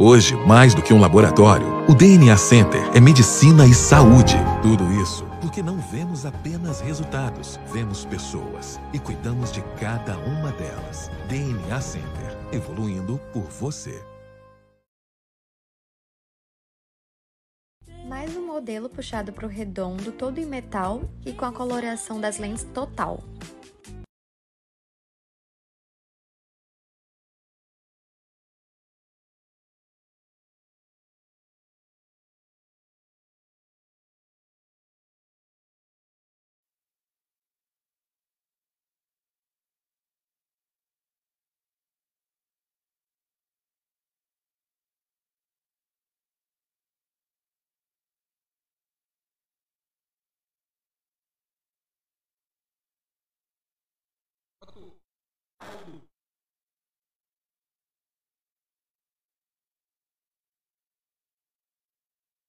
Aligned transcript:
Hoje, 0.00 0.36
mais 0.46 0.74
do 0.74 0.80
que 0.80 0.94
um 0.94 1.00
laboratório, 1.00 1.66
o 1.88 1.92
DNA 1.92 2.36
Center 2.36 2.88
é 2.94 3.00
medicina 3.00 3.66
e 3.66 3.74
saúde. 3.74 4.36
Tudo 4.62 4.92
isso 4.92 5.26
porque 5.40 5.60
não 5.60 5.78
vemos 5.78 6.24
apenas 6.24 6.80
resultados, 6.80 7.58
vemos 7.72 8.04
pessoas 8.04 8.78
e 8.92 8.98
cuidamos 9.00 9.50
de 9.50 9.60
cada 9.80 10.16
uma 10.18 10.52
delas. 10.52 11.10
DNA 11.28 11.80
Center, 11.80 12.36
evoluindo 12.52 13.20
por 13.32 13.42
você. 13.42 14.00
Mais 18.06 18.36
um 18.36 18.46
modelo 18.46 18.88
puxado 18.88 19.32
para 19.32 19.46
o 19.46 19.48
redondo, 19.48 20.12
todo 20.12 20.38
em 20.38 20.46
metal 20.46 21.02
e 21.26 21.32
com 21.32 21.44
a 21.44 21.50
coloração 21.52 22.20
das 22.20 22.38
lentes 22.38 22.62
total. 22.72 23.20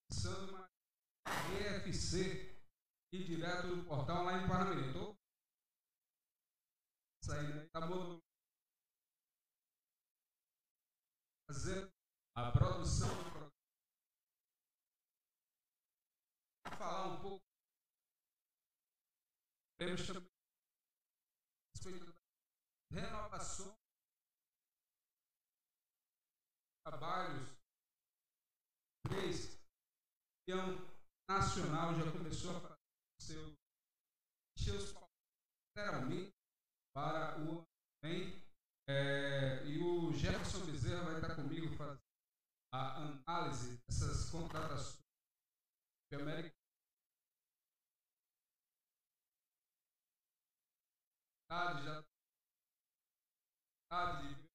Pensando 0.10 0.50
uma 0.52 0.70
EFC 1.60 2.56
e 3.14 3.24
direto 3.24 3.76
do 3.76 3.86
portal 3.86 4.24
lá 4.24 4.38
em 4.38 4.48
Parnamirim. 4.48 4.88
Estou 4.88 5.16
saindo 7.24 7.70
tá 7.70 7.82
bom? 7.88 8.20
Fazer 11.48 11.92
a 12.36 12.52
produção. 12.52 13.10
Falar 16.78 17.08
um 17.08 17.22
pouco. 17.22 17.50
Da 22.92 23.02
renovação 23.02 23.78
trabalhos. 26.86 27.48
Três, 29.08 29.60
campeão 30.48 30.76
nacional 31.30 31.94
já 31.96 32.12
começou 32.12 32.58
a 32.58 32.62
fazer 32.62 32.80
seu, 33.22 33.56
seus 34.58 34.94
literalmente 35.70 36.34
para 36.96 37.40
o 37.42 37.64
vem. 38.04 38.42
É, 38.88 39.64
e 39.66 39.78
o 39.78 40.12
Jefferson 40.14 40.66
Bezerra 40.66 41.04
vai 41.04 41.16
estar 41.16 41.36
comigo 41.36 41.76
fazendo 41.78 42.02
a 42.74 42.98
análise 42.98 43.78
dessas 43.88 44.30
contratações 44.32 45.00
de 46.12 46.20
América. 46.20 46.56
Já 51.52 52.09
de 53.90 54.48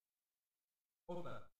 volta. 1.09 1.51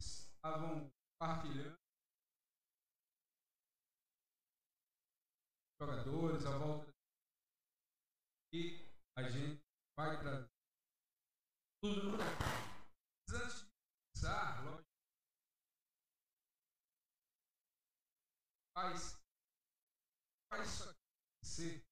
Estavam 0.00 0.92
partilhando. 1.18 1.76
Jogadores 5.80 6.46
à 6.46 6.56
volta. 6.56 6.88
E 8.54 8.78
a 9.18 9.28
gente 9.28 9.60
vai 9.98 10.16
trazer 10.20 10.46
tudo. 11.82 12.16
Antes 13.28 13.58
de 13.58 13.70
começar, 14.14 14.64
lógico, 14.64 14.84
faz, 18.72 19.18
faz 20.48 20.68
isso 20.68 20.90
acontecer. 20.90 21.85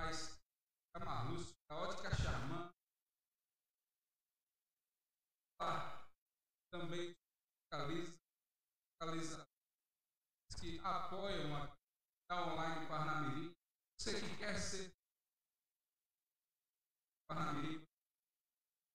Mas 0.00 0.38
Marlúcio, 1.04 1.56
a 1.70 1.74
ótica 1.74 2.14
Charmant, 2.14 2.70
também 6.70 7.16
localiza, 7.64 8.16
localiza 8.94 9.44
que 10.60 10.78
apoiam 10.84 11.50
a 12.30 12.42
online 12.46 12.86
Parnamirim. 12.86 13.52
Você 13.98 14.20
que 14.20 14.38
quer 14.38 14.56
ser 14.56 14.88
Parnamirim, 17.28 17.84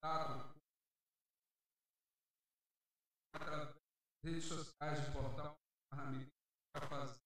dado 0.02 0.58
através 3.34 3.76
redes 4.24 4.44
sociais 4.44 5.04
do 5.04 5.12
portal 5.12 5.54
Parnamirim, 5.90 6.30
para 6.72 6.88
fazer. 6.88 7.20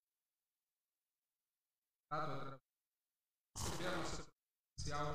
Dado 2.11 2.33
através 2.33 2.68
receber 3.59 3.89
a 3.89 3.97
nossa 3.97 4.25
potencial 4.25 5.07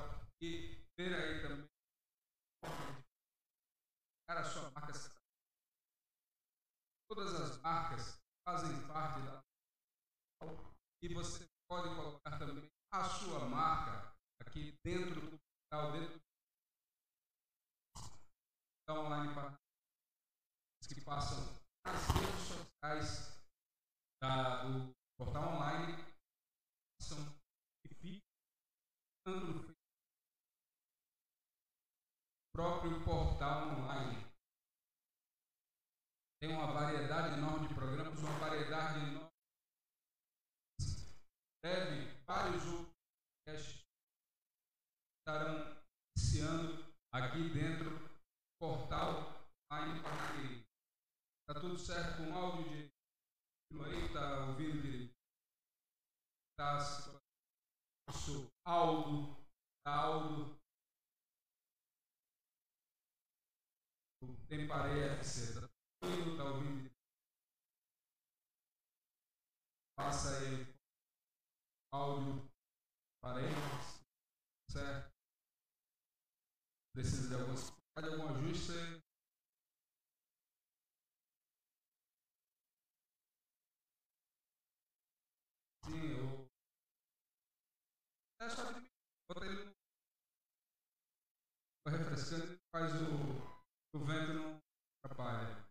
e 0.41 0.83
ver 0.97 1.15
aí 1.15 1.41
também 1.41 1.69
a 4.27 4.43
sua 4.43 4.69
marca 4.71 4.93
todas 7.07 7.35
as 7.35 7.61
marcas 7.61 8.19
fazem 8.45 8.87
parte 8.87 9.21
da 9.21 9.43
e 11.01 11.13
você 11.13 11.47
pode 11.69 11.95
colocar 11.95 12.37
também 12.39 12.69
a 12.91 13.03
sua 13.03 13.47
marca 13.47 14.13
aqui 14.41 14.75
dentro 14.83 15.21
do 15.21 15.39
portal, 15.39 15.91
dentro 15.93 16.19
do 18.87 18.93
online 18.93 19.33
para 19.33 19.55
que 20.87 21.01
passam 21.01 21.37
nas 21.85 22.07
redes 22.07 22.47
sociais 22.47 23.41
da, 24.21 24.63
do 24.63 24.93
portal 25.17 25.53
online 25.55 25.93
são 26.99 27.17
que 27.85 27.93
ficam 27.95 28.21
no 29.25 29.73
próprio 32.53 33.03
portal 33.03 33.67
online 33.69 34.23
tem 36.41 36.51
uma 36.51 36.73
variedade 36.73 37.37
enorme 37.37 37.69
de 37.69 37.73
programas, 37.73 38.19
uma 38.19 38.37
variedade 38.37 38.99
enorme. 38.99 39.31
Deve, 41.63 42.11
vários 42.25 42.65
outros 42.65 43.81
estarão 45.19 45.81
iniciando 46.17 46.83
aqui 47.13 47.49
dentro 47.53 47.97
do 47.97 48.09
portal 48.59 49.47
Online 49.71 50.03
Parnaíri. 50.03 50.65
Está 51.47 51.61
tudo 51.61 51.79
certo 51.79 52.17
com 52.17 52.29
o 52.29 52.37
áudio 52.37 52.69
de 52.69 52.91
aí? 53.85 54.05
Está 54.05 54.45
ouvindo 54.47 54.81
direito? 54.81 55.13
Está 56.51 57.12
Aldo, 58.73 59.37
Aldo. 59.85 60.57
Tem 64.49 64.67
pareia 64.67 65.11
FC 65.19 65.59
está 66.31 66.43
ouvindo? 66.45 66.89
Passa 69.95 70.39
aí 70.39 70.65
áudio 71.93 72.49
para 73.21 73.41
eles, 73.41 74.01
certo? 74.71 75.13
Precisa 76.95 77.29
de 77.29 77.35
algum, 77.35 77.53
de 77.53 78.09
algum 78.09 78.35
ajuste? 78.35 78.73
Sim, 85.85 86.17
eu. 86.17 86.43
É 88.32 88.32
só 88.49 88.71
de 88.71 88.89
bota 89.29 89.45
ele 89.45 89.65
no. 91.85 91.91
refrescando, 91.91 92.59
faz 92.71 92.93
o, 93.01 93.95
o 93.95 94.05
vento 94.05 94.33
não 94.33 94.61
atrapalha. 95.03 95.63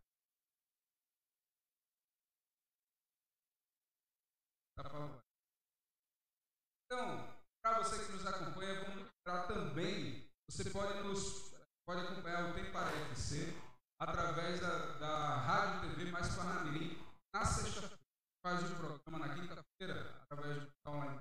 Então, 6.85 7.43
para 7.63 7.79
você 7.79 8.05
que 8.05 8.13
nos 8.13 8.27
acompanha, 8.27 8.85
vamos 8.85 9.07
lembrar 9.27 9.47
também, 9.47 10.29
você 10.51 10.69
pode 10.71 11.03
nos 11.03 11.53
pode 11.87 12.01
acompanhar 12.07 12.51
o 12.51 12.55
Tempo 12.55 12.73
para 12.73 12.91
FC 13.11 13.53
através 14.01 14.61
da, 14.61 14.99
da 14.99 15.37
Rádio 15.37 15.91
TV 15.91 16.11
Mais 16.11 16.35
Parnamirim 16.35 16.99
na 17.35 17.45
sexta-feira. 17.45 17.99
Faz 18.45 18.71
o 18.71 18.77
programa 18.77 19.27
na 19.27 19.35
quinta-feira 19.35 20.23
através 20.23 20.63
do 20.63 20.73
online, 20.87 21.21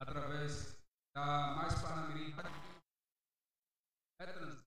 através 0.00 0.76
da 1.14 1.54
Mais 1.56 1.74
Parnamirim 1.82 2.32
é 4.20 4.26
trans. 4.32 4.60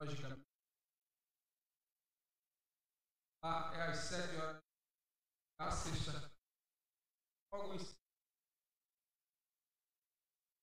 Logicamente. 0.00 0.44
Ah, 3.42 3.70
é 3.74 3.82
às 3.90 3.98
sete 3.98 4.36
horas 4.36 4.62
da 5.58 5.70
sexta. 5.70 6.30
Logo 7.52 7.74
em 7.74 7.78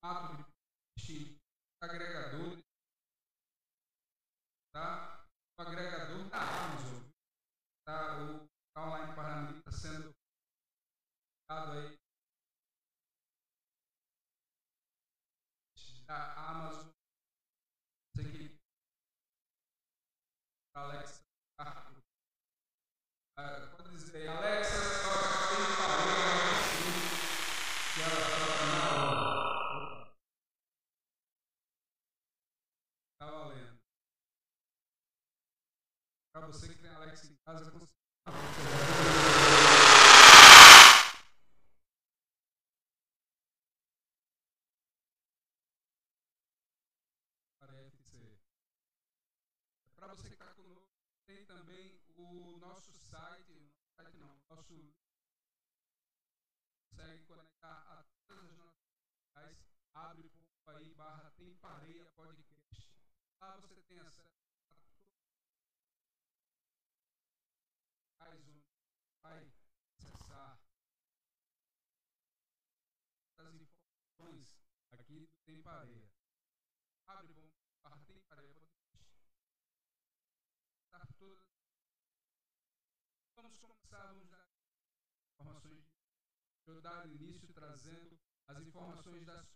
ato 0.02 0.52
de 0.98 1.38
agregadores, 1.80 2.62
tá? 4.72 5.11
Agregador 5.62 6.28
da 6.28 6.38
Amazon, 6.38 7.08
tá? 7.86 8.18
O 8.18 8.80
online 8.80 9.14
Paraná 9.14 9.50
está 9.56 9.70
sendo 9.70 10.12
dado 11.48 11.72
aí 11.78 11.96
da 16.08 16.32
Amazon. 16.50 16.90
Isso 18.10 18.26
aqui, 18.26 18.58
Alexa, 20.74 21.22
ah, 21.60 21.92
pode 23.76 23.90
dizer, 23.90 24.28
Alexa, 24.28 24.80
tem 25.48 25.64
que 25.64 25.82
ela 28.02 28.42
Para 36.42 36.50
você 36.50 36.66
que 36.74 36.82
tem 36.82 36.90
Alex 36.90 37.24
em 37.30 37.36
casa, 37.46 37.70
Para 49.94 50.08
você 50.08 50.26
que 50.26 50.34
está 50.34 50.46
conosco, 50.54 50.90
tem 51.26 51.46
também 51.46 52.00
o 52.16 52.56
nosso 52.56 52.92
site, 52.92 53.72
site 53.94 54.16
não, 54.16 54.36
nosso 54.50 54.92
consegue 56.90 57.22
conectar 57.26 57.68
a 57.68 58.04
todas 58.26 58.50
as 58.50 58.56
nossas 58.56 58.82
redes 59.36 59.64
abre 59.94 60.28
aí 60.66 60.90
barra 60.94 61.30
tem 61.36 61.54
pareia 61.54 62.04
podcast. 62.16 62.90
Lá 63.40 63.54
você 63.58 63.80
tem 63.82 64.00
acesso 64.00 64.32
mais 68.32 68.48
um 68.48 68.62
vai 69.20 69.52
acessar 69.98 70.58
as 73.36 73.68
aqui 74.92 75.20
do 75.20 75.28
Tem 75.44 75.60
Pareia. 75.62 76.10
Abre 77.06 77.32
bom 77.32 77.50
barra 77.82 78.02
Tem 78.06 78.20
Tá 80.90 81.06
todas. 81.18 81.44
Vamos 83.36 83.58
começar, 83.58 84.06
vamos 84.06 84.28
dar 84.28 84.48
informações. 85.34 85.84
Eu 86.66 86.80
dar 86.80 87.06
início 87.08 87.52
trazendo 87.52 88.18
as 88.46 88.62
informações 88.62 89.26
das 89.26 89.46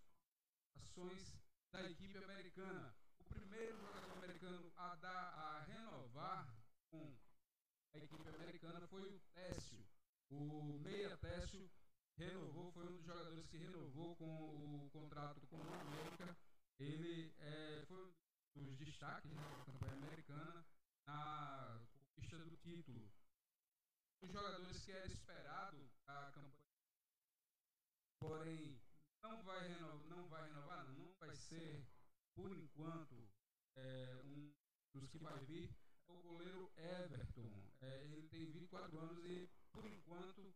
ações 0.75 1.39
da 1.73 1.91
equipe 1.91 2.19
americana. 2.19 2.95
O 3.21 3.25
primeiro 3.25 3.79
jogador 3.79 4.13
americano 4.13 4.73
a 4.77 4.95
dar 4.97 5.35
a 5.35 5.61
renovar 5.63 6.55
com 6.91 7.17
a 7.95 7.99
equipe 7.99 8.29
americana 8.29 8.87
foi 8.89 9.03
o 9.03 9.21
Técio. 9.35 9.87
O 10.29 10.79
Meia 10.81 11.17
Técio 11.19 11.71
renovou, 12.17 12.73
foi 12.73 12.87
um 12.87 12.97
dos 12.97 13.05
jogadores 13.05 13.47
que 13.47 13.59
renovou 13.59 14.17
com 14.17 14.25
o 14.25 14.91
contrato 14.91 15.47
com 15.49 15.57
o 15.57 15.75
América. 15.75 16.37
Ele 16.79 17.35
é, 17.39 17.85
foi 17.87 18.13
um 18.57 18.65
dos 18.65 18.77
destaques 18.77 19.33
da 19.35 19.65
campanha 19.65 19.93
americana 19.95 20.67
na 21.07 21.81
conquista 21.93 22.39
do 22.39 22.57
título. 22.57 23.11
Os 24.23 24.33
jogadores 24.33 24.83
que 24.85 24.93
era 24.93 25.07
esperado 25.07 25.91
a 26.07 26.31
campanha, 26.33 26.57
porém 28.19 28.81
não 29.23 29.43
vai 29.43 29.69
renovar, 29.69 30.09
não 30.09 30.29
vai 30.29 30.49
renovar, 30.49 30.89
não, 30.89 31.15
vai 31.19 31.35
ser 31.35 31.87
por 32.35 32.53
enquanto 32.53 33.29
é, 33.77 34.21
um 34.25 34.53
dos 34.95 35.09
que 35.11 35.19
vai 35.19 35.39
vir 35.45 35.75
o 36.09 36.15
goleiro 36.21 36.73
Everton. 36.77 37.51
É, 37.81 38.05
ele 38.05 38.29
tem 38.29 38.51
24 38.51 38.99
anos 38.99 39.25
e, 39.25 39.49
por 39.73 39.85
enquanto, 39.85 40.55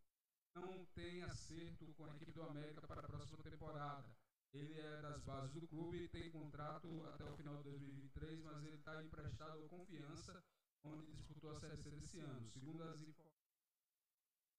não 0.55 0.85
tem 0.95 1.23
acerto 1.23 1.93
com 1.95 2.05
a 2.05 2.15
equipe 2.15 2.33
do 2.33 2.43
América 2.43 2.87
para 2.87 3.01
a 3.01 3.09
próxima 3.09 3.43
temporada. 3.43 4.09
Ele 4.53 4.81
é 4.81 5.01
das 5.01 5.23
bases 5.23 5.53
do 5.53 5.67
clube, 5.69 6.09
tem 6.09 6.31
contrato 6.31 7.07
até 7.07 7.25
o 7.25 7.37
final 7.37 7.57
de 7.59 7.65
2023, 7.65 8.41
mas 8.43 8.65
ele 8.65 8.77
está 8.77 9.03
emprestado 9.03 9.63
ao 9.63 9.69
Confiança, 9.69 10.43
onde 10.83 11.13
disputou 11.13 11.53
a 11.53 11.55
Série 11.55 11.77
C 11.77 11.91
desse 11.91 12.19
ano. 12.19 12.49
Segundo 12.49 12.83
as 12.83 13.01
informações 13.01 13.41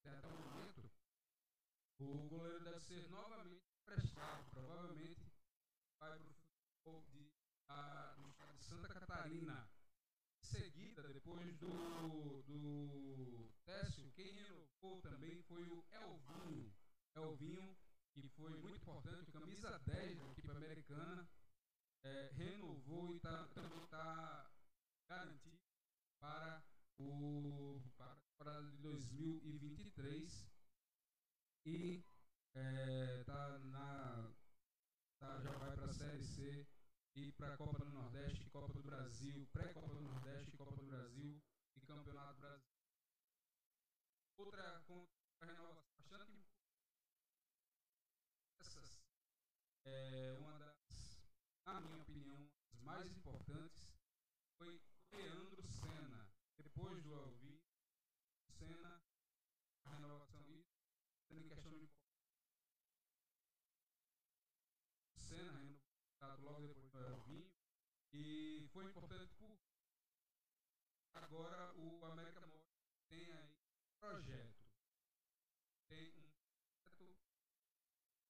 até 0.05 0.27
o 0.27 0.31
momento, 0.31 0.89
o 1.99 2.27
goleiro 2.29 2.63
deve 2.63 2.79
ser 2.79 3.09
novamente 3.09 3.63
emprestado. 3.81 4.49
Provavelmente 4.51 5.21
vai 5.99 6.17
para 6.17 6.29
o 6.29 6.33
futebol 6.33 7.05
de, 7.11 7.31
a, 7.67 8.15
do 8.17 8.27
estado 8.29 8.57
de 8.57 8.63
Santa 8.63 8.87
Catarina 8.87 9.69
seguida, 10.41 11.03
depois 11.13 11.55
do, 11.57 12.43
do 12.47 13.49
Técio, 13.71 14.11
quem 14.11 14.33
renovou 14.33 14.99
também 15.01 15.41
foi 15.43 15.63
o 15.63 15.85
Elvinho. 15.93 16.73
Elvinho, 17.15 17.77
que 18.11 18.27
foi 18.35 18.51
muito 18.57 18.75
importante, 18.75 19.31
camisa 19.31 19.79
10 19.85 20.17
da 20.17 20.25
equipe 20.25 20.51
americana, 20.51 21.29
é, 22.03 22.31
renovou 22.33 23.15
e 23.15 23.19
tá, 23.21 23.47
também 23.55 23.81
está 23.81 24.51
garantido 25.09 25.57
para 26.19 26.61
o 26.99 27.81
para 28.37 28.61
de 28.61 28.77
2023 28.79 30.49
e 31.65 32.03
é, 32.53 33.23
tá 33.23 33.57
na 33.59 34.33
tá, 35.17 35.39
já 35.39 35.51
vai 35.51 35.71
para 35.75 35.85
a 35.85 35.93
série 35.93 36.23
C 36.25 36.67
e 37.15 37.31
para 37.31 37.53
a 37.53 37.57
Copa 37.57 37.79
do 37.79 37.89
Nordeste, 37.89 38.49
Copa 38.49 38.73
do 38.73 38.83
Brasil, 38.83 39.47
pré-Copa 39.53 39.93
do 39.93 40.01
Nordeste, 40.01 40.57
Copa 40.57 40.75
do 40.75 40.83
Brasil 40.83 41.41
e 41.77 41.81
Campeonato 41.81 42.41
Brasil. 44.49 45.07
Outra 45.39 45.47
renovação 45.47 45.83
bastante 45.97 46.49
essas 48.59 49.03
é 49.85 50.35
uma 50.39 50.57
das, 50.57 51.21
na 51.65 51.81
minha 51.81 52.01
opinião, 52.01 52.49
as 52.73 52.81
mais 52.81 53.11
importantes 53.11 53.83
foi 54.57 54.81
Leandro 55.11 55.61
Senna. 55.63 56.27
Depois 56.57 57.03
do 57.03 57.13
Alvi, 57.13 57.61
Senna, 58.49 59.03
a 59.85 59.89
renovação 59.89 60.41
e 60.49 60.65
tendo 61.27 61.47
questão 61.49 61.71
de 61.77 61.89
Senna 65.15 65.79
renovou 66.19 66.51
logo 66.51 66.67
depois 66.67 66.91
do 66.91 67.21
vinho. 67.23 67.51
E 68.13 68.67
foi 68.73 68.85
importante 68.85 69.33
por 69.35 69.57
agora 71.13 71.73
o 71.75 72.05
América 72.05 72.41
Móvel 72.41 72.67
tem 73.07 73.31
aí 73.33 73.60
projeto. 74.01 74.65
Tem 75.87 76.11
um 76.17 76.29
projeto 76.83 77.15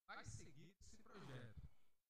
vai 0.05 0.23
seguir 0.25 0.75
esse 0.77 0.95
projeto. 0.97 1.67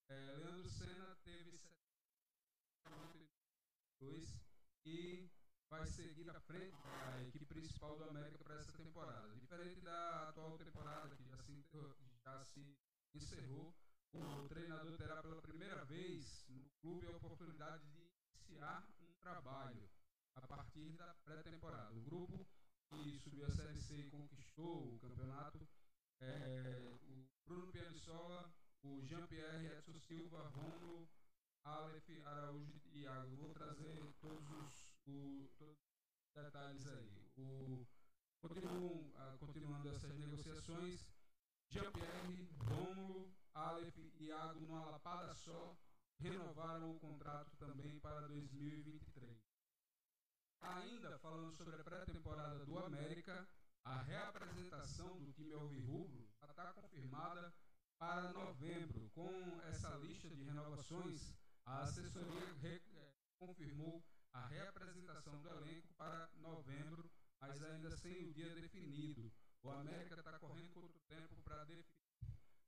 É, 0.09 0.33
Leandro 0.33 0.69
Senna 0.69 1.15
teve 1.23 1.55
72 1.55 4.37
e 4.83 5.29
vai 5.69 5.85
seguir 5.85 6.27
à 6.29 6.37
frente 6.41 6.75
a 7.05 7.21
equipe 7.21 7.45
principal 7.45 7.95
do 7.97 8.03
América 8.05 8.43
para 8.43 8.55
essa 8.55 8.73
temporada. 8.73 9.35
Diferente 9.35 9.79
da 9.81 10.29
atual 10.29 10.57
temporada 10.57 11.15
que 11.15 11.23
já 11.23 11.37
se, 11.37 11.63
já 12.25 12.43
se 12.43 12.75
encerrou, 13.13 13.75
o 14.13 14.49
treinador 14.49 14.97
terá 14.97 15.21
pela 15.21 15.39
primeira 15.41 15.85
vez 15.85 16.43
no 16.49 16.67
clube 16.81 17.05
a 17.05 17.11
oportunidade 17.11 17.87
de 17.91 17.99
iniciar 17.99 18.89
um 18.99 19.13
trabalho 19.21 19.87
a 20.35 20.41
partir 20.47 20.91
da 20.93 21.13
pré-temporada. 21.23 21.93
O 21.93 22.01
grupo 22.01 22.47
que 22.91 23.17
subiu 23.17 23.45
a 23.45 23.49
Série 23.49 23.79
C 23.79 23.95
e 23.95 24.09
conquistou 24.09 24.93
o 24.93 24.99
campeonato 24.99 25.65
é 26.19 26.83
o 27.07 27.25
Bruno 27.45 27.71
Pianissola, 27.71 28.53
o 28.83 29.01
Jean-Pierre 29.05 29.65
Edson 29.67 29.97
Silva, 29.97 30.49
Romulo, 30.49 31.07
Aleph, 31.63 32.09
Araújo 32.25 32.81
e 32.91 33.03
Iago. 33.03 33.35
Vou 33.37 33.53
trazer 33.53 34.03
todos 34.19 34.45
os, 34.51 34.93
o, 35.07 35.49
todos 35.57 35.77
os 35.77 36.33
detalhes 36.35 36.85
aí. 36.85 37.31
O, 37.37 37.87
continuam, 38.41 39.09
ah, 39.15 39.37
continuando 39.39 39.89
essas 39.89 40.17
negociações, 40.17 41.07
Jean-Pierre, 41.69 42.49
Rômulo, 42.59 43.33
Aleph 43.53 43.97
e 44.19 44.25
Iago, 44.25 44.59
numa 44.59 44.85
lapada 44.91 45.33
só, 45.33 45.77
renovaram 46.19 46.91
o 46.91 46.99
contrato 46.99 47.55
também 47.55 47.97
para 47.99 48.27
2023. 48.27 49.40
Ainda 50.61 51.17
falando 51.19 51.53
sobre 51.55 51.75
a 51.75 51.83
pré-temporada 51.83 52.65
do 52.65 52.77
América, 52.77 53.47
a 53.83 54.01
reapresentação 54.03 55.19
do 55.19 55.31
time 55.33 55.53
alvirrubro 55.53 56.29
está 56.47 56.71
confirmada 56.73 57.53
para 57.97 58.31
novembro. 58.31 59.09
Com 59.13 59.61
essa 59.63 59.89
lista 59.97 60.29
de 60.29 60.43
renovações, 60.43 61.33
a 61.65 61.81
assessoria 61.81 62.53
re, 62.61 62.81
confirmou 63.39 64.03
a 64.33 64.47
reapresentação 64.47 65.41
do 65.41 65.49
elenco 65.49 65.93
para 65.95 66.29
novembro, 66.35 67.09
mas 67.39 67.63
ainda 67.63 67.95
sem 67.97 68.29
o 68.29 68.33
dia 68.33 68.53
definido. 68.53 69.31
O 69.63 69.71
América 69.71 70.15
está 70.15 70.37
correndo 70.39 70.73
contra 70.73 70.97
o 70.97 71.01
tempo 71.07 71.41
para 71.43 71.63
definir 71.65 71.85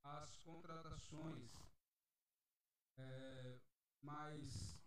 as 0.04 0.36
contratações, 0.38 1.52
é, 2.98 3.60
mas 4.02 4.78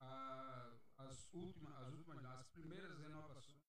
a, 0.00 0.72
as 0.98 1.28
últimas, 1.32 1.74
as 1.76 1.92
últimas, 1.94 2.24
as 2.24 2.48
primeiras 2.48 2.98
renovações, 2.98 3.62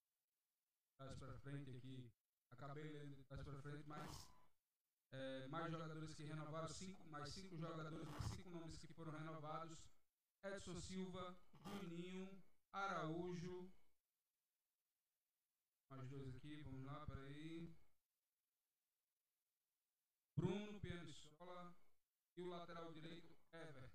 mais 1.00 1.18
para 1.18 1.38
frente 1.40 1.70
aqui, 1.72 2.12
acabei 2.52 2.90
lendo 2.92 3.26
mais 3.30 3.44
para 3.44 3.62
frente, 3.62 3.88
mas 3.88 4.28
é, 5.12 5.48
mais 5.48 5.72
jogadores 5.72 6.14
que 6.16 6.24
renovaram, 6.24 6.68
cinco, 6.68 7.08
mais 7.10 7.30
cinco 7.30 7.56
jogadores, 7.56 8.08
cinco 8.36 8.50
nomes 8.50 8.78
que 8.78 8.88
foram 8.94 9.12
renovados. 9.12 9.78
Edson 10.44 10.80
Silva, 10.80 11.38
Juninho, 11.54 12.44
Araújo. 12.72 13.72
Mais 15.90 16.10
dois 16.10 16.36
aqui, 16.36 16.62
vamos 16.64 16.86
lá, 16.86 17.06
peraí. 17.06 17.74
Bruno 20.36 20.80
Pianissola 20.80 21.76
e 22.36 22.42
o 22.42 22.48
lateral 22.48 22.92
direito 22.92 23.34
Ever. 23.54 23.93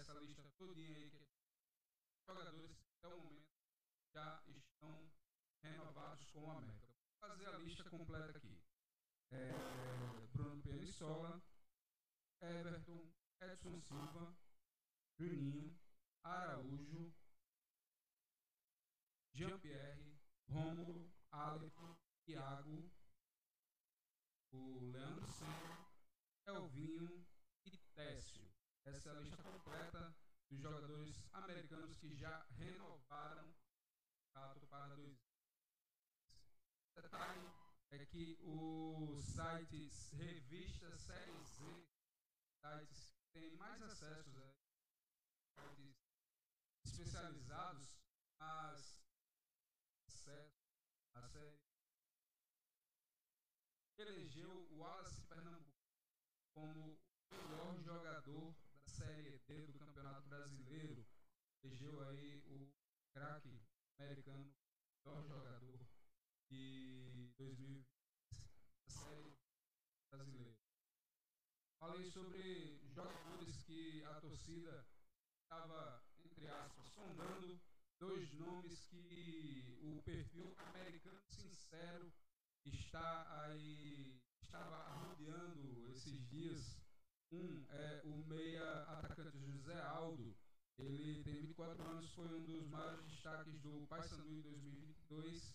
Essa 0.00 0.14
lista 0.14 0.42
todinha 0.56 0.96
aí 0.96 1.10
que 1.10 1.28
jogadores 2.26 2.74
até 2.96 3.14
o 3.14 3.20
momento 3.20 3.46
já 4.14 4.42
estão 4.48 5.12
renovados 5.62 6.24
com 6.30 6.40
o 6.40 6.50
América. 6.50 6.88
Vou 7.20 7.28
fazer 7.28 7.48
a 7.48 7.58
lista 7.58 7.84
completa 7.90 8.38
aqui 8.38 8.58
é, 9.30 9.52
Bruno 10.32 10.62
Penissola, 10.62 11.42
Everton, 12.40 13.12
Edson 13.42 13.78
Silva, 13.78 14.34
Juninho, 15.18 15.78
Araújo, 16.24 17.14
Jean-Pierre, 19.34 20.18
Rômulo, 20.48 21.12
Aleph, 21.30 21.78
Thiago, 22.24 22.90
o 24.52 24.90
Leandro 24.92 25.26
Senna, 25.30 25.86
Elvinho 26.46 27.26
e 27.66 27.76
Técio. 27.94 28.49
Essa 28.94 29.12
a 29.12 29.20
lista 29.20 29.42
completa 29.42 30.14
dos 30.50 30.60
jogadores 30.60 31.24
americanos 31.32 31.96
que 31.96 32.14
já 32.16 32.44
renovaram 32.50 33.48
o 33.48 33.54
contrato 34.26 34.66
para 34.66 34.96
dois 34.96 35.16
Detalhe 36.96 37.48
é 37.90 38.04
que 38.06 38.38
os 38.42 39.24
sites 39.24 40.10
revista 40.12 40.96
Série 40.98 41.38
Z, 41.44 41.86
sites 42.60 43.14
que 43.14 43.30
têm 43.32 43.56
mais 43.56 43.80
acessos, 43.82 44.34
né? 44.34 44.52
sites 45.54 45.96
especializados, 46.84 47.96
mas 48.38 49.00
acesso 50.06 50.60
à 51.14 51.28
série 51.28 51.58
elegeu 53.98 54.50
o 54.50 54.78
Wallace 54.78 55.22
Pernambuco 55.26 55.78
como 56.54 56.98
o 57.30 57.36
melhor 57.36 57.78
jogador 57.80 58.59
Série 59.10 59.40
D 59.48 59.66
do 59.66 59.72
Campeonato 59.72 60.28
Brasileiro. 60.28 61.04
Elegeu 61.64 62.00
aí 62.08 62.44
o 62.46 62.72
craque 63.12 63.60
americano, 63.98 64.54
melhor 65.04 65.24
jogador 65.26 65.80
de 66.48 67.32
2020 67.36 67.88
da 68.86 68.94
série 68.94 69.36
brasileira. 70.12 70.56
Falei 71.80 72.04
sobre 72.04 72.78
jogadores 72.94 73.64
que 73.64 74.04
a 74.04 74.20
torcida 74.20 74.86
estava, 75.42 76.04
entre 76.24 76.46
aspas, 76.46 76.86
sondando 76.90 77.60
dois 77.98 78.32
nomes 78.34 78.80
que 78.90 79.76
o 79.82 80.00
perfil 80.04 80.54
americano 80.56 81.20
sincero 81.30 82.12
está 82.64 83.42
aí 83.42 84.22
estava 84.40 84.88
rodeando 85.00 85.90
esses 85.90 86.28
dias. 86.28 86.79
Um 87.32 87.64
é 87.70 88.00
o 88.04 88.24
meia 88.26 88.82
atacante 88.88 89.38
José 89.38 89.80
Aldo. 89.82 90.36
Ele 90.78 91.22
tem 91.22 91.34
24 91.42 91.80
anos, 91.82 92.10
foi 92.12 92.26
um 92.26 92.44
dos 92.44 92.66
maiores 92.66 93.04
destaques 93.04 93.60
do 93.60 93.86
Paysandu 93.86 94.28
em 94.28 94.40
2022 94.40 95.54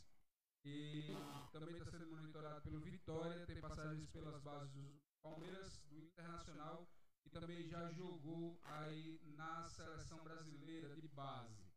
e 0.63 1.03
também 1.51 1.75
está 1.75 1.91
sendo 1.91 2.07
monitorado 2.07 2.61
pelo 2.61 2.79
Vitória, 2.79 3.45
tem 3.45 3.59
passagens 3.59 4.09
pelas 4.11 4.41
bases 4.41 4.71
do 4.73 5.01
Palmeiras, 5.21 5.81
do 5.89 5.97
Internacional 5.99 6.87
e 7.25 7.29
também 7.29 7.67
já 7.67 7.91
jogou 7.91 8.57
aí 8.63 9.19
na 9.35 9.67
seleção 9.67 10.23
brasileira 10.23 10.95
de 10.95 11.07
base. 11.09 11.73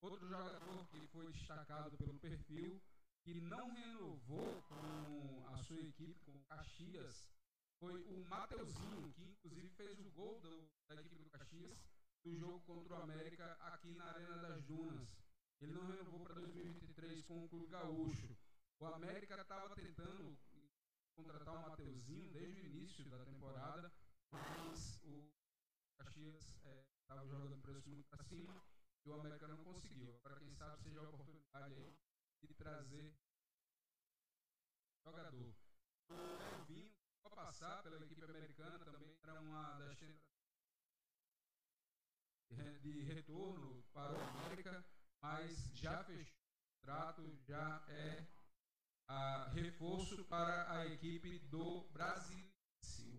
Outro 0.00 0.28
jogador 0.28 0.86
que 0.86 1.00
foi 1.08 1.32
destacado 1.32 1.96
pelo 1.96 2.18
perfil, 2.20 2.80
que 3.24 3.40
não 3.40 3.72
renovou 3.72 4.62
com 4.62 5.46
a 5.48 5.56
sua 5.56 5.80
equipe, 5.80 6.20
com 6.24 6.32
o 6.32 6.44
Caxias, 6.44 7.28
foi 7.82 8.00
o 8.04 8.24
Mateuzinho, 8.26 9.12
que 9.12 9.24
inclusive 9.24 9.68
fez 9.70 9.98
o 9.98 10.08
gol 10.12 10.40
do, 10.40 10.70
da 10.86 10.94
equipe 10.94 11.16
do 11.16 11.30
Caxias 11.30 11.84
do 12.22 12.32
jogo 12.36 12.60
contra 12.60 12.94
o 12.94 13.02
América 13.02 13.44
aqui 13.60 13.92
na 13.96 14.04
Arena 14.04 14.36
das 14.36 14.62
Dunas. 14.62 15.08
Ele 15.60 15.72
não 15.72 15.84
renovou 15.88 16.20
para 16.20 16.36
2023 16.36 17.24
com 17.24 17.44
o 17.44 17.48
Clube 17.48 17.66
Gaúcho. 17.66 18.38
O 18.78 18.86
América 18.86 19.34
estava 19.34 19.74
tentando 19.74 20.38
contratar 21.16 21.56
o 21.56 21.70
Mateuzinho 21.70 22.30
desde 22.30 22.60
o 22.60 22.66
início 22.66 23.04
da 23.10 23.18
temporada, 23.24 23.92
mas 24.30 25.00
o 25.02 25.32
Caxias 25.98 26.54
estava 26.54 27.24
é, 27.24 27.26
jogando 27.26 27.60
preço 27.62 27.90
muito 27.90 28.08
para 28.08 28.22
cima 28.22 28.62
e 29.04 29.08
o 29.10 29.14
América 29.14 29.48
não 29.48 29.64
conseguiu. 29.64 30.20
Para 30.22 30.36
quem 30.36 30.52
sabe 30.52 30.80
seja 30.84 31.00
a 31.00 31.08
oportunidade 31.08 31.74
aí 31.74 31.96
de 32.44 32.54
trazer 32.54 33.12
jogador. 35.04 35.52
O 36.08 36.14
Elvinho, 36.14 36.91
para 36.91 36.91
passar 37.44 37.82
pela 37.82 37.96
equipe 38.04 38.24
americana, 38.24 38.78
também 38.78 39.16
era 39.22 39.40
uma 39.40 39.72
das 39.78 39.98
de 42.82 43.02
retorno 43.04 43.82
para 43.94 44.12
o 44.12 44.20
América 44.20 44.84
mas 45.22 45.70
já 45.74 46.02
fechou 46.04 46.34
o 46.34 46.80
contrato, 46.80 47.38
já 47.46 47.84
é 47.88 48.26
a 49.08 49.48
reforço 49.50 50.24
para 50.24 50.70
a 50.70 50.86
equipe 50.86 51.38
do 51.48 51.88
Brasil. 51.92 52.50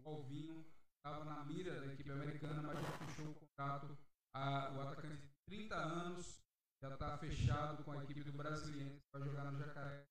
O 0.03 0.09
Alvinho 0.09 0.65
estava 0.97 1.23
na 1.23 1.45
mira 1.45 1.79
da 1.79 1.93
equipe 1.93 2.11
americana, 2.11 2.61
mas 2.61 2.81
já 2.81 2.97
fechou 2.97 3.31
o 3.31 3.35
contrato. 3.35 3.97
A, 4.35 4.71
o 4.73 4.81
atacante 4.81 5.15
de 5.15 5.29
30 5.45 5.75
anos 5.75 6.43
já 6.81 6.93
está 6.93 7.17
fechado 7.17 7.83
com 7.85 7.93
a 7.93 8.03
equipe 8.03 8.23
do 8.23 8.33
Brasiliense 8.33 8.99
para 9.11 9.25
jogar 9.25 9.51
no 9.51 9.59
Jacaré 9.59 10.05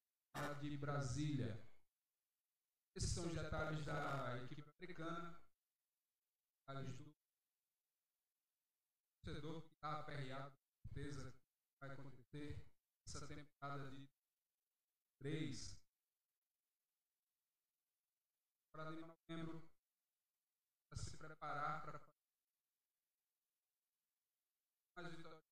de 0.61 0.76
Brasília. 0.78 1.62
Esses 2.94 3.11
são 3.11 3.26
os 3.26 3.34
detalhes 3.34 3.84
da 3.87 4.37
equipe 4.44 4.62
americana. 4.62 5.40
Detalhes 6.61 6.96
do 6.96 7.12
torcedor 9.25 9.62
que 9.62 9.68
está 9.68 10.00
aperreado, 10.00 10.50
com 10.50 10.88
certeza 10.88 11.34
vai 11.80 11.90
acontecer 11.90 12.64
essa 13.06 13.26
temporada 13.26 13.90
de 13.90 14.08
três 15.18 15.76
para 18.72 18.90
de 18.90 19.00
novembro 19.00 19.62
para 20.88 20.99
se 20.99 21.16
preparar 21.16 21.82
para 21.82 22.00
mais 24.96 25.16
vitórias 25.16 25.42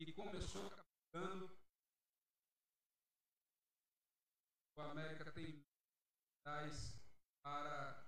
e 0.00 0.12
começou 0.12 0.70
captando 0.70 1.59
o 4.80 4.90
América 4.90 5.30
tem 5.32 5.62
tais 6.42 6.96
para 7.42 8.02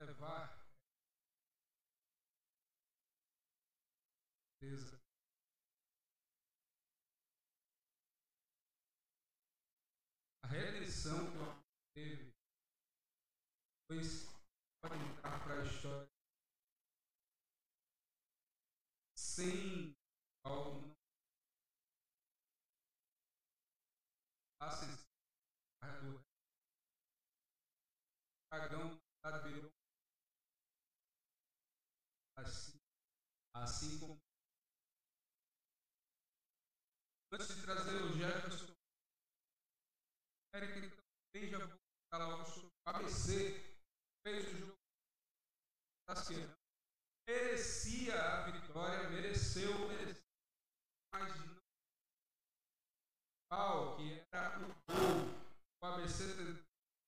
levar. 0.00 0.60
Certeza. 4.58 5.00
A 10.44 10.48
redenção 10.48 11.30
que 11.32 11.38
o 11.38 11.62
teve, 11.94 12.32
pois 13.88 14.28
pode 14.82 15.02
entrar 15.04 15.42
para 15.42 15.60
a 15.60 15.64
história 15.64 16.08
sem 19.16 19.96
Paulo 20.42 20.82
não 20.82 21.00
ascensão 25.82 26.12
do 26.12 26.24
dragão 28.52 29.00
assim, 32.36 32.78
assim 33.54 33.98
como 34.00 34.20
Antes 37.32 37.54
de 37.54 37.62
trazer 37.62 37.94
o 38.02 38.12
Jefferson, 38.12 38.74
Eric 40.52 40.90
também 41.32 41.48
já 41.48 41.58
vou 41.64 42.44
sobre 42.44 42.66
o 42.66 42.90
ABC, 42.90 43.78
fez 44.26 44.48
o 44.48 44.58
jogo. 44.58 44.78
Merecia 47.28 48.20
a 48.20 48.50
vitória, 48.50 49.10
mereceu, 49.10 49.70
mereceu, 49.86 50.24
mas 51.12 51.36
não. 51.38 51.60
Qual 53.48 53.96
que 53.96 54.26
era 54.32 54.58
o 54.58 54.66
gol? 54.66 55.39
O 55.82 55.86
ABC 55.86 56.24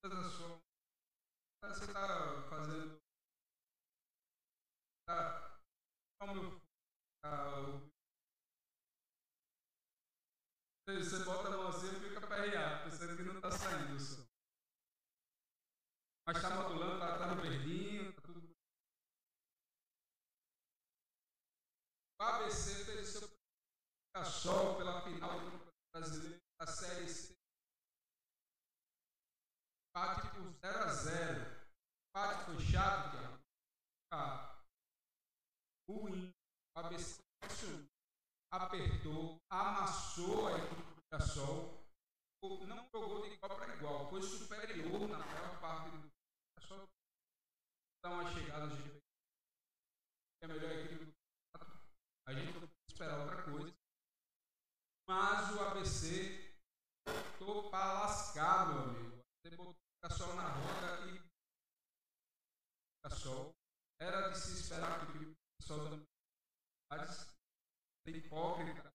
as 0.04 0.32
suas. 0.32 0.58
Você 1.62 1.84
está 1.84 2.42
fazendo. 2.48 2.98
Está. 5.00 5.60
Como 6.18 6.60
tá, 7.22 7.60
o 7.60 7.92
você 10.86 11.24
bota 11.24 11.48
a 11.48 11.50
mão 11.50 11.68
assim 11.68 11.86
e 11.86 12.00
fica 12.00 12.26
perreado, 12.26 12.90
pensando 12.90 13.16
que 13.16 13.22
não 13.22 13.36
está 13.36 13.50
saindo 13.50 13.94
o 13.94 14.00
som. 14.00 14.26
Mas 16.26 16.36
está 16.36 16.50
modulando, 16.62 16.94
está 16.94 17.18
tá 17.18 17.34
no 17.34 17.42
verdinho, 17.42 18.10
está 18.10 18.22
tudo. 18.22 18.52
O 22.20 22.22
ABC 22.22 22.84
fez 22.84 23.08
seu 23.08 23.28
sol 24.24 24.76
pela 24.76 25.02
final 25.02 25.40
do 25.40 25.72
Brasileiro 25.94 26.40
da 26.60 26.66
Série 26.66 27.08
C. 27.08 27.41
Empate 29.94 30.26
por 30.30 30.50
0 30.50 30.78
a 30.78 30.88
0 30.88 31.62
Empate 32.08 32.44
foi 32.46 32.60
chato, 32.60 33.10
Tiago. 33.10 33.38
Ah, 34.10 34.58
ruim. 35.86 36.32
O 36.74 36.80
ABC 36.80 37.22
apertou, 38.50 39.36
amassou 39.50 40.48
a 40.48 40.56
equipe 40.56 40.82
do 40.82 41.02
Mirassol, 41.12 41.84
não 42.66 42.88
jogou 42.88 43.20
de 43.20 43.34
igual 43.34 43.56
para 43.56 43.76
igual, 43.76 44.08
foi 44.08 44.22
superior 44.22 45.08
na 45.08 45.18
maior 45.18 45.60
parte 45.60 45.90
do 45.90 45.98
Mirassol. 45.98 46.88
Dá 48.02 48.10
uma 48.12 48.32
chegada 48.32 48.68
de 48.68 49.02
é 50.40 50.44
a 50.46 50.48
melhor 50.48 50.72
equipe 50.72 51.04
do 51.04 51.12
campeonato. 51.52 51.86
A 52.26 52.32
gente 52.32 52.52
não 52.54 52.60
pode 52.60 52.72
esperar 52.88 53.18
outra 53.20 53.42
coisa. 53.42 53.74
Mas 55.06 55.54
o 55.54 55.60
ABC 55.60 56.56
botou 57.38 57.70
para 57.70 57.92
lascar, 57.92 58.68
meu 58.68 58.82
amigo. 58.84 59.22
Você 59.42 59.56
botou 59.56 59.81
o 60.02 60.08
Mirassol 60.08 60.34
na 60.34 60.48
roda 60.48 61.06
e 61.06 61.22
Mirassol. 63.04 63.54
Era 64.00 64.30
de 64.30 64.38
se 64.38 64.60
esperar 64.60 64.98
que 64.98 65.12
o 65.12 65.14
Mirassol 65.14 65.90
também 65.90 66.06
ser 68.04 68.16
hipócrita, 68.16 68.92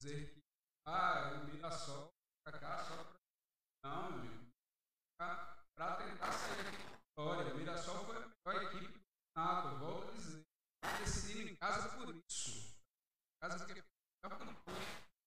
dizer 0.00 0.34
que, 0.34 0.40
ah, 0.86 1.40
o 1.40 1.44
Mirassol 1.44 2.12
para 2.44 2.58
cá 2.58 2.84
só 2.84 2.96
para. 3.04 3.20
Não, 3.84 4.10
meu 4.10 4.20
amigo. 4.20 4.50
Para 5.16 5.96
tentar 5.96 6.32
sair 6.32 6.64
da 6.64 6.70
vitória. 6.70 7.54
O 7.54 7.56
Mirassol 7.56 8.04
foi 8.04 8.16
a 8.16 8.28
melhor 8.28 8.62
equipe 8.64 8.92
do 8.92 9.00
campeonato, 9.34 9.78
volto 9.78 10.08
a 10.08 10.12
dizer. 10.12 10.44
Decidindo 10.98 11.50
em 11.50 11.56
casa 11.56 11.96
por 11.96 12.14
isso. 12.14 12.76
Casa 13.40 13.64
que 13.64 13.84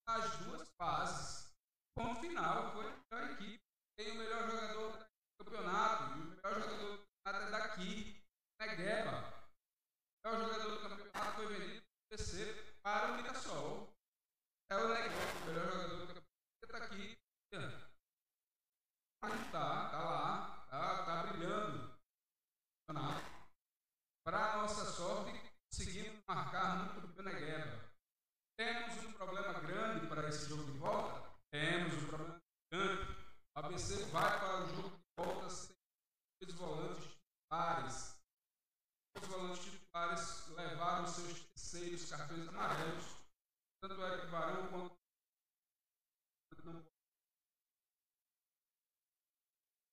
as 0.08 0.38
duas 0.40 0.68
fases. 0.78 1.54
Ponto 1.96 2.20
final, 2.20 2.74
foi 2.74 2.86
a 2.86 3.16
melhor 3.16 3.32
equipe. 3.32 3.63
Tem 3.98 4.12
o 4.12 4.16
melhor 4.16 4.50
jogador 4.50 4.92
do 4.92 5.46
campeonato. 5.46 6.04
O 6.14 6.18
melhor 6.18 6.54
jogador 6.62 6.98
do 6.98 7.06
campeonato 7.24 7.48
é 7.48 7.52
daqui. 7.52 8.24
Negueba. 8.60 9.34
O 10.26 10.30
melhor 10.30 10.40
jogador 10.42 10.72
do 10.72 10.90
campeonato 10.90 11.36
foi 11.36 11.48
vendido 11.48 11.84
terceiro 12.10 12.74
para 12.84 13.12
o 13.12 13.16
Mirassol. 13.16 13.90
É 14.70 14.78
o 14.78 14.88
legal, 14.88 15.10
o 15.42 15.46
melhor 15.48 15.72
jogador 15.72 15.98
do 15.98 16.08
campeonato. 16.08 16.26
está 16.64 16.78
aqui. 16.78 17.18
Mas 19.22 19.52
tá, 19.52 19.90
tá 19.90 20.04
lá, 20.04 20.66
tá, 20.70 21.06
tá 21.06 21.24
brilhando. 21.24 21.94
Para 24.26 24.58
nossa 24.58 24.86
sorte, 24.86 25.32
conseguimos 25.72 26.22
marcar 26.28 26.94
muito 26.94 27.08
bem 27.08 27.26
na 27.26 27.32
guerra. 27.32 27.94
Temos 28.58 29.06
um 29.06 29.14
problema 29.14 29.60
grande 29.60 30.08
para 30.08 30.30
esse 30.30 30.48
jogo 30.48 30.72
de 30.72 30.78
volta? 30.78 31.30
Temos 31.52 31.94
um 32.04 32.08
problema 32.08 32.42
grande. 32.72 33.24
A 33.56 33.60
ABC 33.60 34.06
vai 34.06 34.40
para 34.40 34.64
o 34.64 34.68
jogo 34.76 34.90
de 34.90 35.04
volta 35.18 35.50
sem 35.50 35.76
os 36.48 36.56
volantes 36.56 37.04
titulares. 37.04 38.14
Os 39.16 39.28
volantes 39.28 39.64
titulares 39.64 40.48
levaram 40.50 41.08
seus 41.08 41.44
terceiros 41.74 42.10
cartões 42.10 42.48
amarelos, 42.48 43.06
tanto 43.82 44.02
Eric 44.02 44.28
Barão 44.28 44.68
quanto 44.70 44.96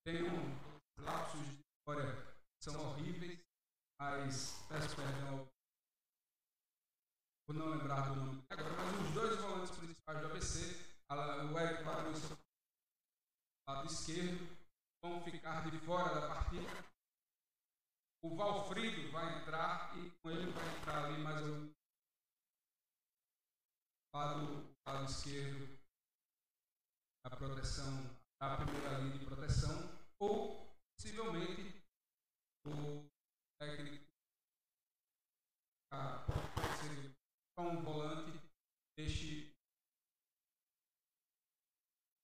tem 0.05 0.23
um 0.25 1.03
lapsos 1.03 1.41
de 1.41 1.61
história 1.61 2.37
são 2.63 2.91
horríveis, 2.91 3.39
mas 3.99 4.63
peço 4.69 4.97
perdão 4.97 5.49
por 7.47 7.55
não 7.55 7.71
lembrar 7.71 8.09
do 8.09 8.17
nome. 8.17 8.45
Agora, 8.51 8.71
mas 8.77 9.07
os 9.07 9.15
dois 9.15 9.41
volantes 9.41 9.77
principais 9.77 10.21
do 10.21 10.27
ABC, 10.27 10.59
o 11.11 11.59
Eric 11.59 11.85
Barão 11.85 12.13
e 12.13 12.15
o 12.15 12.39
lado 13.69 13.87
esquerdo, 13.87 14.57
vão 15.03 15.23
ficar 15.23 15.71
de 15.71 15.79
fora 15.79 16.15
da 16.15 16.29
partida 16.29 16.91
o 18.23 18.37
Valfrido 18.37 19.11
vai 19.13 19.41
entrar 19.41 19.97
e 19.99 20.11
com 20.11 20.31
ele 20.31 20.53
vai 20.53 20.77
entrar 20.77 21.05
ali 21.07 21.23
mais 21.23 21.43
um 21.47 21.73
lado, 24.15 24.77
lado 24.87 25.11
esquerdo 25.11 25.79
a 27.25 27.31
proteção, 27.31 27.95
a 28.41 28.57
primeira 28.57 28.99
linha 28.99 29.19
de 29.19 29.25
proteção, 29.25 29.75
ou 30.19 30.67
possivelmente 30.95 31.83
o 32.67 33.09
técnico 33.59 34.05
a, 36.01 37.63
um 37.63 37.83
volante, 37.83 38.33
deixe 38.97 39.53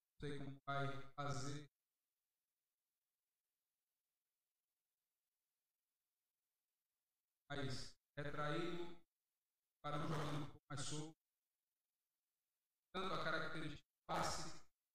não 0.09 0.19
sei 0.19 0.39
como 0.39 0.59
vai 0.67 0.87
fazer. 1.15 1.69
Mais 7.51 7.95
retraído, 8.19 8.97
para 9.83 9.99
um 9.99 10.09
jogando 10.09 10.43
um 10.43 10.47
pouco 10.47 10.65
mais 10.71 10.81
solto. 10.81 11.15
Tanto 12.95 13.12
a 13.15 13.25
característica 13.25 13.85
passe, 14.09 14.51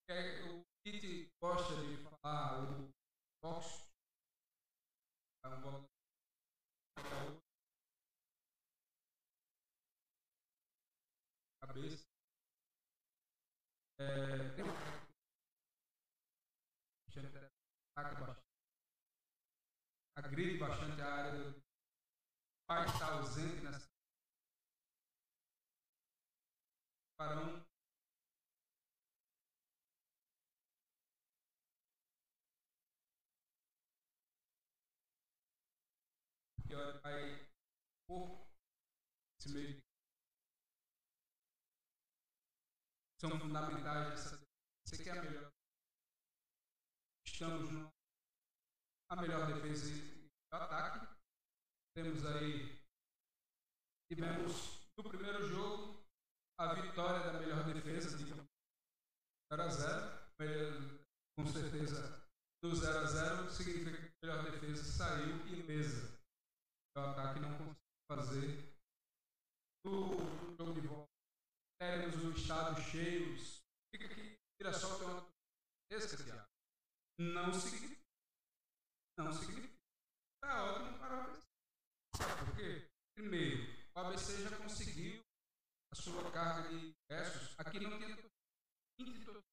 que 0.07 0.11
é, 0.11 0.43
o 0.49 0.63
Kit 0.83 1.29
gosta 1.39 1.75
de 1.85 1.97
falar, 1.97 2.63
o 2.63 2.91
box, 3.43 3.87
é 5.43 5.47
um 5.47 5.61
bola 5.61 5.91
É, 14.01 14.51
agride 20.15 20.57
bastante 20.57 20.99
a 21.01 21.13
área 21.13 21.31
do 21.33 21.61
pai 22.67 22.85
está 22.87 23.13
ausente 23.13 23.61
nessa 23.63 23.87
farão 27.15 27.63
que 36.67 36.75
vai 37.03 37.45
por 38.07 38.47
esse 39.37 39.53
meio 39.53 39.80
são 43.21 43.39
fundamentais 43.39 44.09
nessa 44.09 44.41
você 44.85 45.03
quer 45.03 45.17
a 45.17 45.21
melhor 45.21 45.51
estamos 47.25 47.71
no, 47.71 47.93
a 49.11 49.15
melhor 49.21 49.45
defesa 49.53 49.87
e 49.93 50.27
ataque 50.51 51.21
temos 51.93 52.25
aí, 52.25 52.79
tivemos 54.09 54.87
no 54.97 55.03
primeiro 55.09 55.45
jogo 55.45 56.01
a 56.57 56.73
vitória 56.73 57.19
da 57.19 57.39
melhor 57.39 57.65
defesa 57.65 58.17
de 58.17 58.23
0 58.23 58.47
a 59.51 59.67
0. 59.67 60.21
Com 61.37 61.45
certeza, 61.47 62.25
do 62.63 62.73
0 62.73 62.99
a 62.99 63.05
0 63.05 63.49
significa 63.49 63.91
que 63.91 64.07
a 64.23 64.25
melhor 64.25 64.51
defesa 64.51 64.83
saiu 64.83 65.35
ilesa. 65.47 66.17
O 66.95 66.99
ataque 67.01 67.39
não 67.41 67.57
conseguiu 67.57 67.75
fazer. 68.09 68.73
No 69.85 70.55
jogo 70.57 70.79
de 70.79 70.87
volta, 70.87 71.10
teremos 71.81 72.15
o 72.15 72.31
estado 72.31 72.79
cheio. 72.79 73.35
Fica 73.91 74.07
que 74.13 74.39
Mirassol 74.59 74.99
tem 74.99 75.07
uma 75.07 75.27
defesa, 75.89 76.47
Não 77.19 77.51
significa. 77.51 78.01
Não 79.17 79.33
significa. 79.33 79.73
Está 80.35 80.63
ótimo 80.63 80.99
para 80.99 81.17
o 81.17 81.21
ABC. 81.21 81.41
Sabe 82.15 82.45
por 82.45 82.55
quê? 82.55 82.87
Primeiro, 83.15 83.63
o 83.95 83.99
ABC 83.99 84.43
já 84.43 84.55
conseguiu 84.57 85.23
a 85.91 85.95
sua 85.95 86.31
carga 86.31 86.69
de 86.69 86.93
ingressos, 87.09 87.59
aqui 87.59 87.79
não 87.79 87.97
tinha 87.97 88.15
20 88.99 89.25
torcidas. 89.25 89.43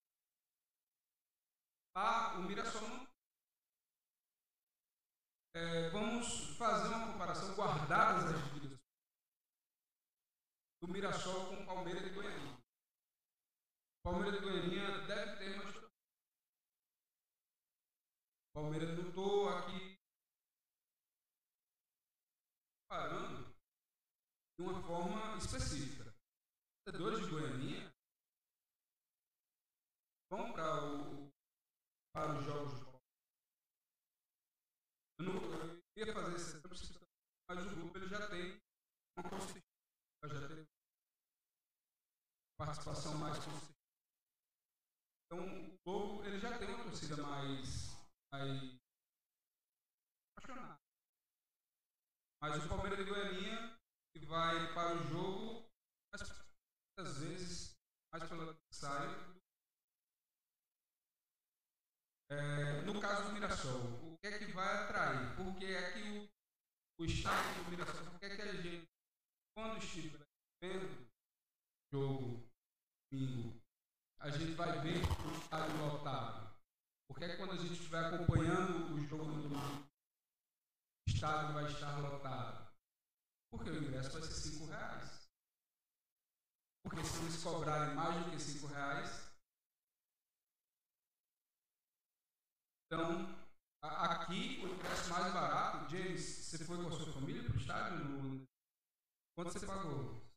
Lá 1.96 2.38
o 2.38 2.42
Mirassol 2.42 2.88
não. 2.88 3.08
É, 5.56 5.88
vamos 5.90 6.56
fazer 6.58 6.94
uma 6.94 7.12
comparação 7.12 7.54
guardadas 7.56 8.24
as 8.26 8.67
do 10.88 10.92
Mirassol 10.94 11.48
com 11.48 11.66
Palmeiras 11.66 12.02
de 12.02 12.14
Goiânia. 12.14 12.58
Palmeiras 14.02 14.40
de 14.40 14.40
Goiânia 14.40 15.06
deve 15.06 15.36
ter 15.36 15.54
uma 15.54 15.64
história. 15.68 15.90
Palmeiras 18.54 18.96
lutou 18.96 19.50
aqui 19.50 19.98
parando 22.88 23.54
de 24.56 24.62
uma 24.62 24.82
forma 24.82 25.36
específica. 25.36 26.10
Os 26.86 27.20
de 27.20 27.30
Goiânia 27.30 27.94
vão 30.30 30.50
para, 30.54 30.84
o, 30.86 31.30
para 32.14 32.38
os 32.38 32.44
jogos 32.46 32.72
Palmeiras. 32.72 32.98
Eu, 35.18 35.24
não, 35.26 35.82
eu 35.96 36.06
ia 36.06 36.14
fazer 36.14 36.36
esse 36.36 36.62
mas 37.50 37.66
o 37.66 37.76
grupo 37.76 37.98
ele 37.98 38.08
já 38.08 38.28
tem 38.28 38.60
uma 39.16 39.28
consistência, 39.28 39.62
já 40.24 40.48
tem 40.48 40.57
participação 42.58 43.16
mais. 43.18 43.38
Então, 45.26 45.46
o 45.46 45.78
Globo 45.86 46.24
ele 46.24 46.38
já 46.38 46.58
tem 46.58 46.68
uma 46.74 46.84
torcida 46.84 47.16
mais, 47.22 47.96
mais 48.32 48.76
apaixonada. 50.36 50.80
Mas 52.42 52.64
o 52.64 52.68
Palmeiras 52.68 52.98
de 52.98 53.04
Goiânia, 53.04 53.78
que 54.12 54.26
vai 54.26 54.74
para 54.74 54.96
o 54.96 55.02
jogo, 55.04 55.68
muitas 56.98 57.18
vezes, 57.18 57.76
mais 58.12 58.28
pelo 58.28 58.50
adversário. 58.50 59.38
É, 62.30 62.82
no 62.82 63.00
caso 63.00 63.28
do 63.28 63.32
Mirassol, 63.32 63.80
o 64.02 64.18
que 64.18 64.26
é 64.26 64.38
que 64.38 64.52
vai 64.52 64.84
atrair? 64.84 65.36
Porque 65.36 65.64
aqui 65.64 66.28
o, 66.98 67.02
o 67.02 67.04
estádio 67.06 67.64
do 67.64 67.70
Mirassol, 67.70 68.14
o 68.14 68.18
que 68.18 68.26
é 68.26 68.36
que 68.36 68.42
a 68.42 68.52
gente, 68.52 68.88
quando 69.56 69.78
estiver 69.78 70.26
vendo 70.60 71.08
o 71.92 71.96
jogo 71.96 72.47
domingo 73.10 73.58
a 74.20 74.30
gente 74.30 74.52
vai 74.52 74.80
ver 74.80 74.98
o 74.98 75.38
estádio 75.38 75.76
lotado. 75.78 76.48
Porque 77.08 77.24
é 77.24 77.36
quando 77.36 77.52
a 77.52 77.56
gente 77.56 77.72
estiver 77.72 78.04
acompanhando 78.04 78.94
o 78.94 79.00
jogo 79.00 79.24
no 79.24 79.42
domingo, 79.42 79.86
o 81.06 81.10
estádio 81.10 81.54
vai 81.54 81.64
estar 81.70 81.98
lotado. 81.98 82.68
Porque 83.50 83.70
o 83.70 83.82
ingresso 83.82 84.12
vai 84.12 84.22
ser 84.22 84.34
cinco 84.34 84.66
reais. 84.66 85.28
Porque 86.84 87.04
se 87.04 87.18
eles 87.18 87.42
cobrarem 87.42 87.94
mais 87.94 88.24
do 88.24 88.30
que 88.30 88.40
cinco 88.40 88.66
reais, 88.66 89.32
então 92.86 93.38
aqui 93.82 94.60
o 94.64 94.68
ingresso 94.68 95.10
mais 95.10 95.32
barato, 95.32 95.88
James, 95.90 96.20
você 96.20 96.64
foi 96.64 96.76
com 96.76 96.88
a 96.88 96.92
sua 96.92 97.12
família 97.12 97.44
para 97.44 97.54
o 97.54 97.60
estádio? 97.60 98.04
No... 98.04 98.46
Quanto 99.34 99.52
você 99.52 99.66
pagou? 99.66 100.27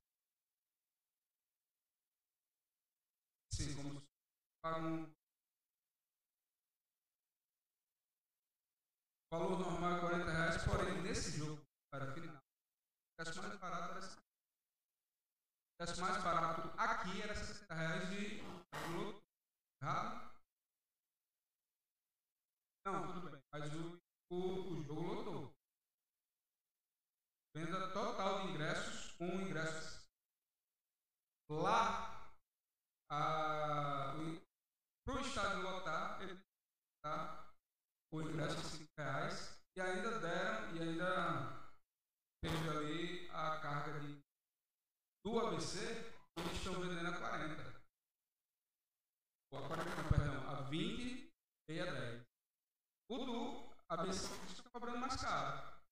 Sim, 3.62 3.76
como 3.76 4.02
para 4.60 4.80
um 4.80 5.08
valor 9.32 9.60
normal 9.60 9.97
é 9.97 10.00
40 10.00 10.32
reais, 10.32 10.63
porém 10.65 11.02
nesse 11.04 11.38
jogo, 11.38 11.62
para 11.91 12.12
final, 12.12 12.38
o 12.38 13.24
preço 13.24 13.39
mais 13.39 13.60
barato 13.60 13.91
era 13.91 14.02
60 14.02 14.19
O 15.74 15.78
preço 15.78 16.02
mais 16.02 16.24
barato 16.24 16.62
aqui 16.76 17.21
era 17.21 17.36
60 17.36 17.74
reais 17.76 18.10
de 18.10 18.41
loto. 18.41 19.21
Errado? 19.80 20.32
Não, 22.88 23.13
tudo 23.13 23.30
bem. 23.30 23.39
Mas 23.54 23.74
o, 23.76 24.00
o, 24.32 24.71
o 24.71 24.84
jogo 24.84 25.02
lotou. 25.02 25.54
Venda 27.56 27.93
total 27.93 28.41
de 28.41 28.54
ingressos 28.54 29.12
com 29.12 29.26
ingressos. 29.26 30.02
Lá 31.47 32.11
para 33.12 34.15
o 35.15 35.19
estádio 35.19 35.63
lotar, 35.63 36.21
ele 36.21 36.39
tá, 37.04 37.54
o 38.13 38.21
ingresso 38.21 38.56
de 38.62 38.67
5 38.67 38.89
reais 38.97 39.62
e 39.76 39.82
ainda 39.82 40.19
deram, 40.19 40.76
e 40.76 40.82
ainda 40.82 41.71
teve 42.41 42.69
ali 42.69 43.30
a 43.32 43.60
carga 43.60 44.00
de, 44.00 44.21
do 45.26 45.39
ABC, 45.39 45.80
eles 46.38 46.52
estão 46.54 46.80
vendendo 46.80 47.08
a 47.08 47.19
40. 47.19 47.82
Ou 49.52 49.60
a 49.60 49.67
40, 49.67 49.89
não, 49.89 50.10
perdão, 50.10 50.50
a 50.50 50.62
20 50.69 51.30
e 51.69 51.80
a 51.82 51.91
10. 51.91 52.24
O 53.10 53.26
do 53.26 53.74
ABC 53.89 54.34
está 54.45 54.69
cobrando 54.69 55.00
mais 55.00 55.21
caro, 55.21 55.84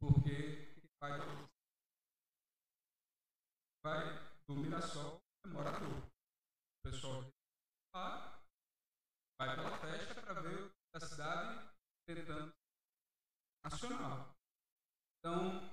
porque 0.00 0.72
vai, 1.00 1.18
vai 3.84 4.32
do 4.48 4.56
Mirassol 4.56 5.20
é 5.44 5.48
morador 5.48 6.11
o 6.84 6.90
pessoal 6.90 7.24
lá 7.94 8.42
vai 9.40 9.54
pela 9.54 9.78
festa 9.78 10.20
para 10.20 10.40
ver 10.40 10.72
a 10.94 11.00
cidade 11.00 11.70
tentando 12.06 12.52
nacional. 13.64 14.34
Então, 15.18 15.70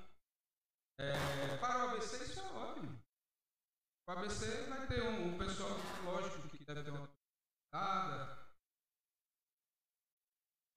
é, 1.00 1.58
para 1.58 1.80
o 1.80 1.89
ABC 1.89 2.24
isso 2.24 2.39
é 2.39 2.43
ótimo. 2.52 3.02
O 4.08 4.12
ABC 4.12 4.69
vai 4.69 4.88
ter 4.88 5.02
um, 5.02 5.34
um 5.34 5.38
pessoal, 5.38 5.72
lógico, 6.04 6.48
que 6.50 6.63
deve 6.63 6.84
ter 6.84 6.91
uma 6.91 7.10
dada, 7.74 8.48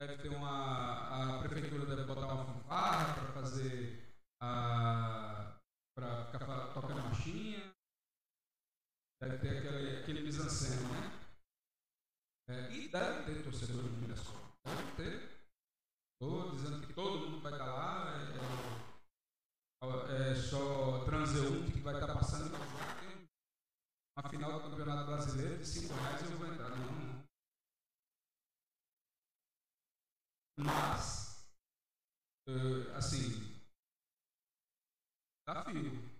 deve 0.01 0.23
ter 0.23 0.29
uma. 0.31 1.37
A 1.37 1.43
prefeitura 1.43 1.85
deve 1.85 2.05
botar 2.05 2.33
uma 2.33 2.47
fanfarra 2.47 3.15
para 3.15 3.33
fazer 3.35 4.15
a. 4.41 5.59
para 5.95 6.25
ficar 6.27 6.73
tocando 6.73 7.03
marchinha. 7.03 7.72
Deve 9.23 9.39
ter 9.39 9.59
aquele, 9.59 9.99
aquele 10.01 10.23
mise-en-scène, 10.23 10.83
né? 10.83 11.23
É, 12.51 12.73
e 12.73 12.89
deve 12.89 13.23
ter 13.25 13.45
torcedor 13.45 13.85
de 13.85 14.01
Mirassol. 14.01 14.35
Deve 14.65 14.97
ter. 14.97 15.47
Estou 16.21 16.51
dizendo 16.51 16.85
que 16.85 16.93
todo 16.93 17.31
mundo 17.31 17.41
vai 17.41 17.53
estar 17.53 17.67
lá. 17.67 18.11
É, 18.19 18.25
é, 19.85 20.33
é 20.33 20.35
só 20.35 21.05
transeunte 21.05 21.71
que 21.71 21.79
vai 21.79 21.95
estar 21.95 22.13
passando. 22.13 22.51
Tem 22.51 23.29
uma 24.19 24.29
final 24.29 24.61
do 24.61 24.71
Campeonato 24.71 25.07
Brasileiro 25.13 25.57
de 25.57 25.67
5 25.67 25.95
reais 25.95 26.23
eu 26.23 26.39
vou 26.39 26.53
entrar. 26.53 26.71
Não, 26.71 26.93
não. 26.93 27.23
Mas, 30.59 31.49
uh, 32.49 32.91
assim, 32.97 33.63
desafio 35.47 36.12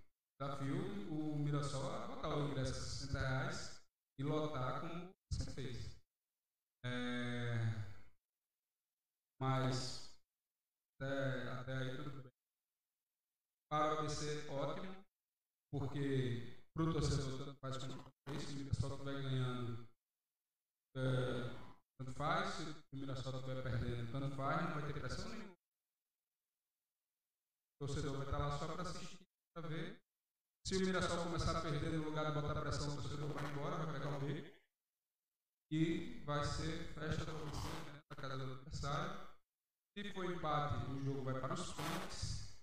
desafio 0.43 1.09
o 1.09 1.39
Mirassol 1.39 2.07
botar 2.07 2.35
o 2.35 2.49
ingresso 2.49 2.71
a 2.71 2.75
60 2.75 3.19
reais 3.19 3.81
e 4.19 4.23
lotar 4.23 4.81
como 4.81 5.09
você 5.31 5.51
fez. 5.51 5.97
É... 6.85 7.55
Mas 9.41 10.19
até, 10.95 11.49
até 11.49 11.73
aí 11.77 11.95
tudo 11.95 12.11
bem. 12.21 12.31
Para 13.71 13.95
o 13.95 13.99
ABC, 13.99 14.49
ótimo, 14.49 15.03
porque 15.71 16.61
para 16.73 16.83
o 16.83 16.93
torcedor 16.93 17.37
tanto 17.45 17.59
faz 17.59 17.77
como 17.77 18.03
fez, 18.29 18.49
o 18.49 18.55
Mirassol 18.55 18.91
estiver 18.91 19.21
ganhando, 19.23 19.87
é, 20.95 21.01
tanto 21.97 22.11
faz, 22.13 22.53
se 22.55 22.63
o 22.93 22.97
Mirassol 22.97 23.39
estiver 23.39 23.63
perdendo, 23.63 24.11
tanto 24.11 24.35
faz, 24.35 24.61
não 24.61 24.81
vai 24.81 24.93
ter 24.93 24.99
pressão 24.99 25.29
nenhuma. 25.29 25.53
O 27.81 27.87
torcedor 27.87 28.17
vai 28.17 28.25
estar 28.25 28.37
lá 28.37 28.57
só 28.59 28.73
para 28.73 28.81
assistir, 28.83 29.22
se 30.65 30.77
o 30.77 30.79
Mirassol 30.79 31.25
começar 31.25 31.57
a 31.57 31.61
perder 31.61 31.91
no 31.91 32.05
lugar 32.05 32.25
de 32.27 32.39
botar 32.39 32.61
pressão, 32.61 32.93
o 32.93 33.01
torcedor 33.01 33.33
vai 33.33 33.51
embora, 33.51 33.85
vai 33.85 33.99
pegar 33.99 34.17
o 34.17 34.19
B. 34.21 34.53
E 35.71 36.23
vai 36.23 36.43
ser 36.45 36.93
festa 36.93 37.25
para 37.25 37.33
você, 37.33 37.67
né, 37.67 37.99
na 38.09 38.15
casa 38.15 38.37
do 38.37 38.53
adversário. 38.53 39.27
Se 39.97 40.13
for 40.13 40.25
empate, 40.25 40.85
o 40.91 41.03
jogo 41.03 41.23
vai 41.23 41.39
para 41.41 41.53
os 41.53 41.73
pontos. 41.73 42.57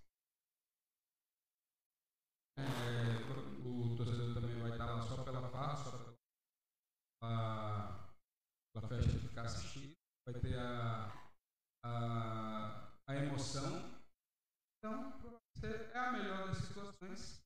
É, 2.57 2.63
o 3.67 3.97
torcedor 3.97 4.35
também 4.35 4.59
vai 4.61 4.71
estar 4.73 4.87
lá 4.87 5.03
só 5.03 5.23
pela 5.23 5.49
farra, 5.51 5.77
só 5.77 5.91
pela, 7.21 8.15
pela 8.73 8.89
festa 8.89 9.13
de 9.13 9.29
ficar 9.29 9.43
assistindo. 9.43 9.93
Vai 10.27 10.41
ter 10.41 10.59
a, 10.59 11.13
a, 11.85 12.93
a 13.09 13.15
emoção. 13.15 14.01
Então, 14.79 15.21
é 15.63 15.99
a 15.99 16.13
melhor 16.13 16.49
das 16.49 16.59
situações 16.59 17.40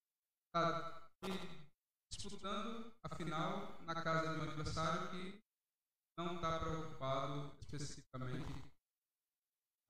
está 0.54 1.10
disputando 2.12 2.94
a 3.02 3.16
final 3.16 3.76
na 3.82 4.00
casa 4.00 4.34
de 4.34 4.38
um 4.38 4.42
adversário 4.44 5.10
que 5.10 5.42
não 6.16 6.36
está 6.36 6.60
preocupado 6.60 7.52
especificamente 7.60 8.54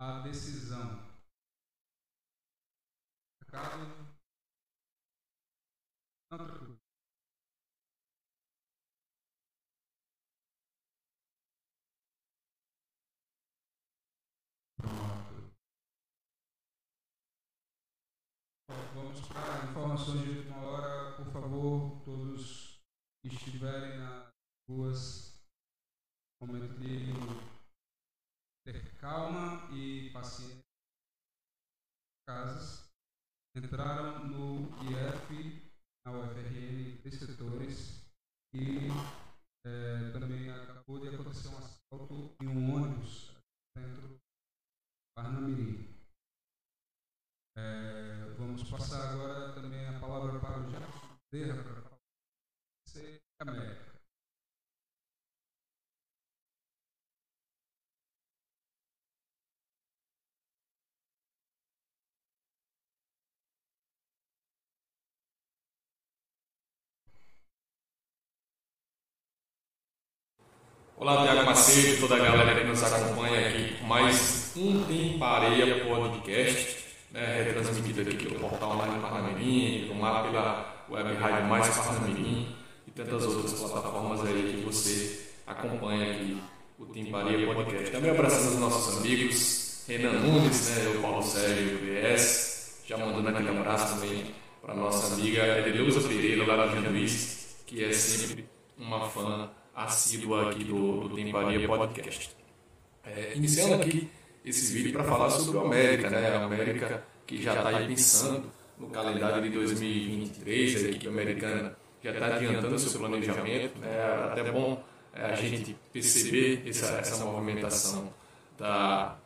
a 0.00 0.20
decisão. 0.20 1.12
Caso 3.46 4.14
Não, 6.30 6.38
tranquilo. 6.38 6.84
Vamos 18.94 19.20
para 19.28 19.70
informações 19.70 20.22
de 20.22 20.38
última 20.38 20.56
hora, 20.58 21.16
por 21.16 21.26
favor, 21.32 22.02
todos 22.04 22.80
que 23.22 23.34
estiverem 23.34 23.98
nas 23.98 24.28
ruas, 24.68 25.40
momento 26.42 26.78
de 26.80 27.12
ter 28.66 28.96
calma 28.98 29.70
e 29.72 30.10
paciência. 30.10 30.64
Casas 32.26 32.90
entraram 33.56 34.26
no 34.26 34.68
IF, 34.90 35.70
na 36.04 36.12
UFRN, 36.12 36.98
três 37.02 37.18
setores 37.18 38.04
e 38.54 38.88
é, 39.66 40.10
também 40.12 40.50
acabou 40.50 40.98
de 40.98 41.08
acontecer 41.08 41.48
um 41.48 41.58
assalto 41.58 42.34
em 42.42 42.48
um 42.48 42.74
ônibus 42.74 43.30
dentro 43.76 44.08
do 44.08 44.20
Parnamirim. 45.16 45.93
É, 47.56 48.34
vamos 48.36 48.68
passar 48.68 49.12
agora 49.12 49.52
também 49.52 49.86
a 49.86 49.92
palavra 50.00 50.40
para 50.40 50.58
o 50.58 50.70
Jefferson 50.70 51.16
Bezerra 51.30 51.62
para 51.62 51.82
falar 51.82 51.98
de 52.92 53.20
América. 53.40 53.94
Olá, 70.96 71.22
Tiago 71.22 71.44
Macedo, 71.44 72.00
toda 72.00 72.16
a 72.16 72.18
galera 72.18 72.60
que 72.60 72.66
nos 72.66 72.82
acompanha 72.82 73.48
aqui 73.48 73.84
mais 73.84 74.56
um 74.56 74.84
Tem 74.86 75.18
Pareia 75.18 75.84
Podcast, 75.84 76.83
né, 77.14 77.42
retransmitido 77.44 78.00
aqui 78.00 78.16
pelo 78.16 78.40
portal 78.40 78.72
online 78.72 79.00
Parnamirim, 79.00 80.00
lá 80.00 80.22
pela 80.24 80.86
web 80.90 81.14
rádio 81.14 81.46
Mais 81.46 81.68
Parnamirim 81.68 82.48
e 82.86 82.90
tantas 82.90 83.24
outras 83.24 83.52
plataformas 83.52 84.26
aí 84.26 84.52
que 84.56 84.64
você 84.64 85.30
acompanha 85.46 86.12
aqui 86.12 86.42
o 86.76 86.86
Tem 86.86 87.06
Pareia 87.06 87.46
Podcast. 87.46 87.90
Também 87.92 88.10
abraçando 88.10 88.54
os 88.54 88.58
nossos 88.58 88.98
amigos, 88.98 89.84
Renan 89.86 90.12
Nunes, 90.12 90.70
né, 90.70 90.88
o 90.88 91.00
Paulo 91.00 91.22
Sérgio, 91.22 91.78
PS, 91.78 92.82
já 92.84 92.98
mandando 92.98 93.28
aquele 93.28 93.48
abraço 93.48 93.94
também 93.94 94.34
para 94.60 94.74
nossa 94.74 95.14
amiga 95.14 95.58
Edeleuza 95.60 96.08
Pereira, 96.08 96.44
lá 96.44 96.66
do 96.66 96.90
Luiz, 96.90 97.62
que 97.64 97.84
é 97.84 97.92
sempre 97.92 98.44
uma 98.76 99.08
fã 99.08 99.50
assídua 99.72 100.50
aqui 100.50 100.64
do, 100.64 101.08
do 101.08 101.14
Temparia 101.14 101.64
Podcast. 101.68 102.34
É, 103.04 103.34
iniciando 103.36 103.74
aqui 103.74 104.10
esse 104.44 104.72
vídeo 104.72 104.92
para 104.92 105.04
falar 105.04 105.30
sobre 105.30 105.56
o 105.56 105.60
América, 105.62 106.10
né? 106.10 106.36
A 106.36 106.44
América 106.44 107.02
que 107.26 107.42
já 107.42 107.54
está 107.54 107.70
pensando 107.86 108.50
no 108.78 108.88
calendário 108.88 109.42
de 109.42 109.50
2023, 109.50 110.84
a 110.84 110.88
equipe 110.88 111.08
americana 111.08 111.76
já 112.02 112.10
está 112.10 112.26
adiantando 112.26 112.78
seu 112.78 113.00
planejamento. 113.00 113.82
É 113.82 114.28
até 114.30 114.50
bom 114.50 114.82
é, 115.14 115.24
a 115.24 115.34
gente 115.34 115.76
perceber 115.92 116.62
essa, 116.66 116.96
essa 116.96 117.24
movimentação 117.24 118.12
da, 118.58 119.16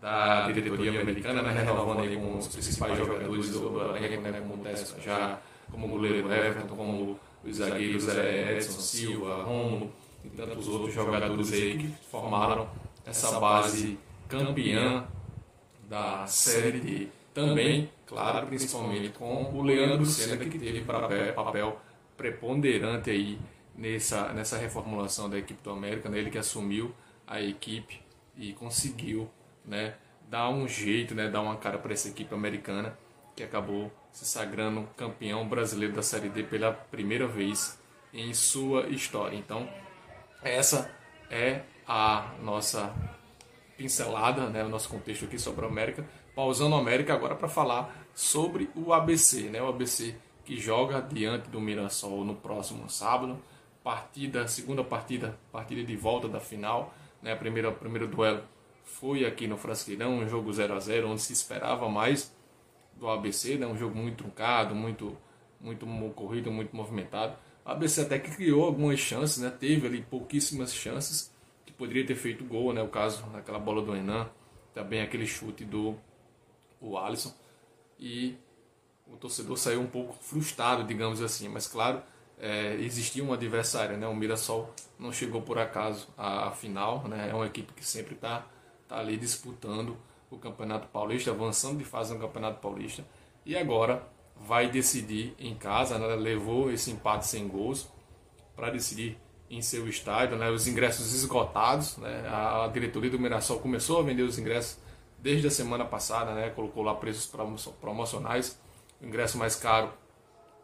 da 0.00 0.50
diretoria 0.50 1.00
americana, 1.00 1.40
né? 1.40 1.52
renovando 1.52 2.00
aí 2.00 2.16
com 2.16 2.38
os 2.38 2.48
principais 2.48 2.98
jogadores 2.98 3.50
do, 3.50 3.96
elenco, 3.96 4.22
né? 4.22 4.40
como 4.40 4.54
o 4.54 4.58
Tessa 4.58 5.00
já, 5.00 5.38
como 5.70 5.86
o 5.86 5.90
goleiro 5.90 6.30
Everton, 6.30 6.66
como 6.66 7.18
os 7.44 7.56
zagueiros 7.56 8.08
é, 8.08 8.56
Edson 8.56 8.80
Silva, 8.80 9.42
Romulo 9.44 9.92
e 10.24 10.28
tantos 10.30 10.68
outros 10.68 10.92
jogadores 10.92 11.52
aí 11.52 11.78
que 11.78 11.94
formaram 12.10 12.68
essa 13.06 13.38
base 13.38 13.98
campeã 14.28 15.06
da 15.88 16.26
Série 16.26 16.80
D. 16.80 17.08
Também, 17.32 17.90
claro, 18.06 18.46
principalmente 18.46 19.10
com 19.10 19.54
o 19.54 19.62
Leandro 19.62 20.06
Senna, 20.06 20.36
que 20.36 20.58
teve 20.58 20.80
papel, 20.82 21.34
papel 21.34 21.80
preponderante 22.16 23.10
aí 23.10 23.38
nessa, 23.76 24.32
nessa 24.32 24.56
reformulação 24.56 25.28
da 25.28 25.38
equipe 25.38 25.62
do 25.62 25.70
América, 25.70 26.08
né? 26.08 26.18
ele 26.18 26.30
que 26.30 26.38
assumiu 26.38 26.94
a 27.26 27.40
equipe 27.40 28.00
e 28.36 28.52
conseguiu 28.54 29.28
né, 29.64 29.94
dar 30.28 30.48
um 30.48 30.66
jeito, 30.66 31.14
né, 31.14 31.28
dar 31.28 31.42
uma 31.42 31.56
cara 31.56 31.78
para 31.78 31.92
essa 31.92 32.08
equipe 32.08 32.34
americana 32.34 32.96
que 33.34 33.42
acabou 33.42 33.92
se 34.12 34.24
sagrando 34.24 34.88
campeão 34.96 35.46
brasileiro 35.46 35.94
da 35.94 36.02
Série 36.02 36.30
D 36.30 36.42
pela 36.42 36.72
primeira 36.72 37.26
vez 37.26 37.78
em 38.14 38.32
sua 38.32 38.88
história. 38.88 39.36
Então, 39.36 39.68
essa 40.42 40.90
é 41.30 41.60
a 41.86 42.32
nossa 42.42 42.94
pincelada, 43.76 44.48
né, 44.48 44.64
o 44.64 44.68
nosso 44.68 44.88
contexto 44.88 45.24
aqui 45.24 45.38
sobre 45.38 45.64
a 45.64 45.68
América. 45.68 46.04
Pausando 46.34 46.74
a 46.74 46.78
América 46.78 47.14
agora 47.14 47.34
para 47.34 47.48
falar 47.48 48.06
sobre 48.14 48.70
o 48.74 48.92
ABC, 48.92 49.42
né, 49.50 49.62
o 49.62 49.68
ABC 49.68 50.16
que 50.44 50.58
joga 50.58 51.00
diante 51.00 51.48
do 51.50 51.60
Mirassol 51.60 52.24
no 52.24 52.34
próximo 52.34 52.88
sábado. 52.88 53.38
Partida, 53.82 54.48
segunda 54.48 54.82
partida, 54.82 55.38
partida 55.52 55.82
de 55.82 55.96
volta 55.96 56.28
da 56.28 56.40
final. 56.40 56.94
Né, 57.22 57.32
a 57.32 57.36
primeira, 57.36 57.72
primeiro 57.72 58.06
duelo 58.06 58.42
foi 58.86 59.26
aqui 59.26 59.46
no 59.48 59.58
Frasqueirão, 59.58 60.20
um 60.20 60.28
jogo 60.28 60.52
0 60.52 60.74
a 60.74 60.80
0 60.80 61.10
onde 61.10 61.20
se 61.20 61.32
esperava 61.32 61.88
mais 61.88 62.34
do 62.94 63.08
ABC, 63.08 63.56
né? 63.56 63.66
um 63.66 63.76
jogo 63.76 63.94
muito 63.96 64.18
truncado, 64.18 64.74
muito, 64.74 65.16
muito 65.60 65.84
corrido, 66.14 66.50
muito 66.50 66.74
movimentado. 66.74 67.36
O 67.64 67.70
ABC 67.70 68.02
até 68.02 68.18
que 68.18 68.30
criou 68.30 68.64
algumas 68.64 68.98
chances, 68.98 69.38
né? 69.38 69.50
teve 69.50 69.86
ali 69.86 70.02
pouquíssimas 70.02 70.72
chances, 70.72 71.34
que 71.66 71.72
poderia 71.72 72.06
ter 72.06 72.14
feito 72.14 72.44
gol, 72.44 72.72
né? 72.72 72.80
o 72.80 72.88
caso 72.88 73.24
daquela 73.26 73.58
bola 73.58 73.82
do 73.82 73.94
Enan, 73.94 74.30
também 74.72 75.02
aquele 75.02 75.26
chute 75.26 75.64
do 75.64 75.96
o 76.80 76.96
Alisson. 76.96 77.34
E 77.98 78.36
o 79.06 79.16
torcedor 79.16 79.58
saiu 79.58 79.80
um 79.80 79.86
pouco 79.86 80.14
frustrado, 80.14 80.84
digamos 80.84 81.20
assim, 81.20 81.48
mas 81.48 81.66
claro, 81.66 82.02
é, 82.38 82.74
existia 82.74 83.24
um 83.24 83.32
adversário, 83.32 83.96
né? 83.96 84.06
o 84.06 84.14
Mirassol 84.14 84.72
não 84.98 85.12
chegou 85.12 85.42
por 85.42 85.58
acaso 85.58 86.08
à, 86.16 86.48
à 86.48 86.50
final, 86.52 87.06
né? 87.08 87.28
é 87.30 87.34
uma 87.34 87.46
equipe 87.46 87.72
que 87.72 87.84
sempre 87.84 88.14
está 88.14 88.46
tá 88.88 88.98
ali 88.98 89.16
disputando 89.16 89.96
o 90.30 90.38
Campeonato 90.38 90.88
Paulista, 90.88 91.30
avançando 91.30 91.78
de 91.78 91.84
fase 91.84 92.12
no 92.14 92.20
Campeonato 92.20 92.60
Paulista. 92.60 93.04
E 93.44 93.56
agora 93.56 94.06
vai 94.36 94.68
decidir 94.70 95.34
em 95.38 95.54
casa, 95.54 95.98
né? 95.98 96.14
levou 96.14 96.70
esse 96.70 96.90
empate 96.90 97.26
sem 97.26 97.48
gols 97.48 97.88
para 98.54 98.70
decidir 98.70 99.18
em 99.50 99.62
seu 99.62 99.88
estádio, 99.88 100.36
né? 100.36 100.50
os 100.50 100.66
ingressos 100.66 101.12
esgotados. 101.12 101.96
Né? 101.98 102.24
A, 102.28 102.68
diretoria 102.72 103.10
do 103.10 103.18
Mirassol 103.18 103.60
começou 103.60 104.00
a 104.00 104.02
vender 104.02 104.22
os 104.22 104.38
ingressos 104.38 104.78
desde 105.18 105.46
a 105.46 105.50
semana 105.50 105.84
passada, 105.84 106.34
né? 106.34 106.50
colocou 106.50 106.82
lá 106.82 106.94
preços 106.94 107.30
promocionais. 107.80 108.58
O 109.00 109.06
ingresso 109.06 109.38
mais 109.38 109.56
caro 109.56 109.92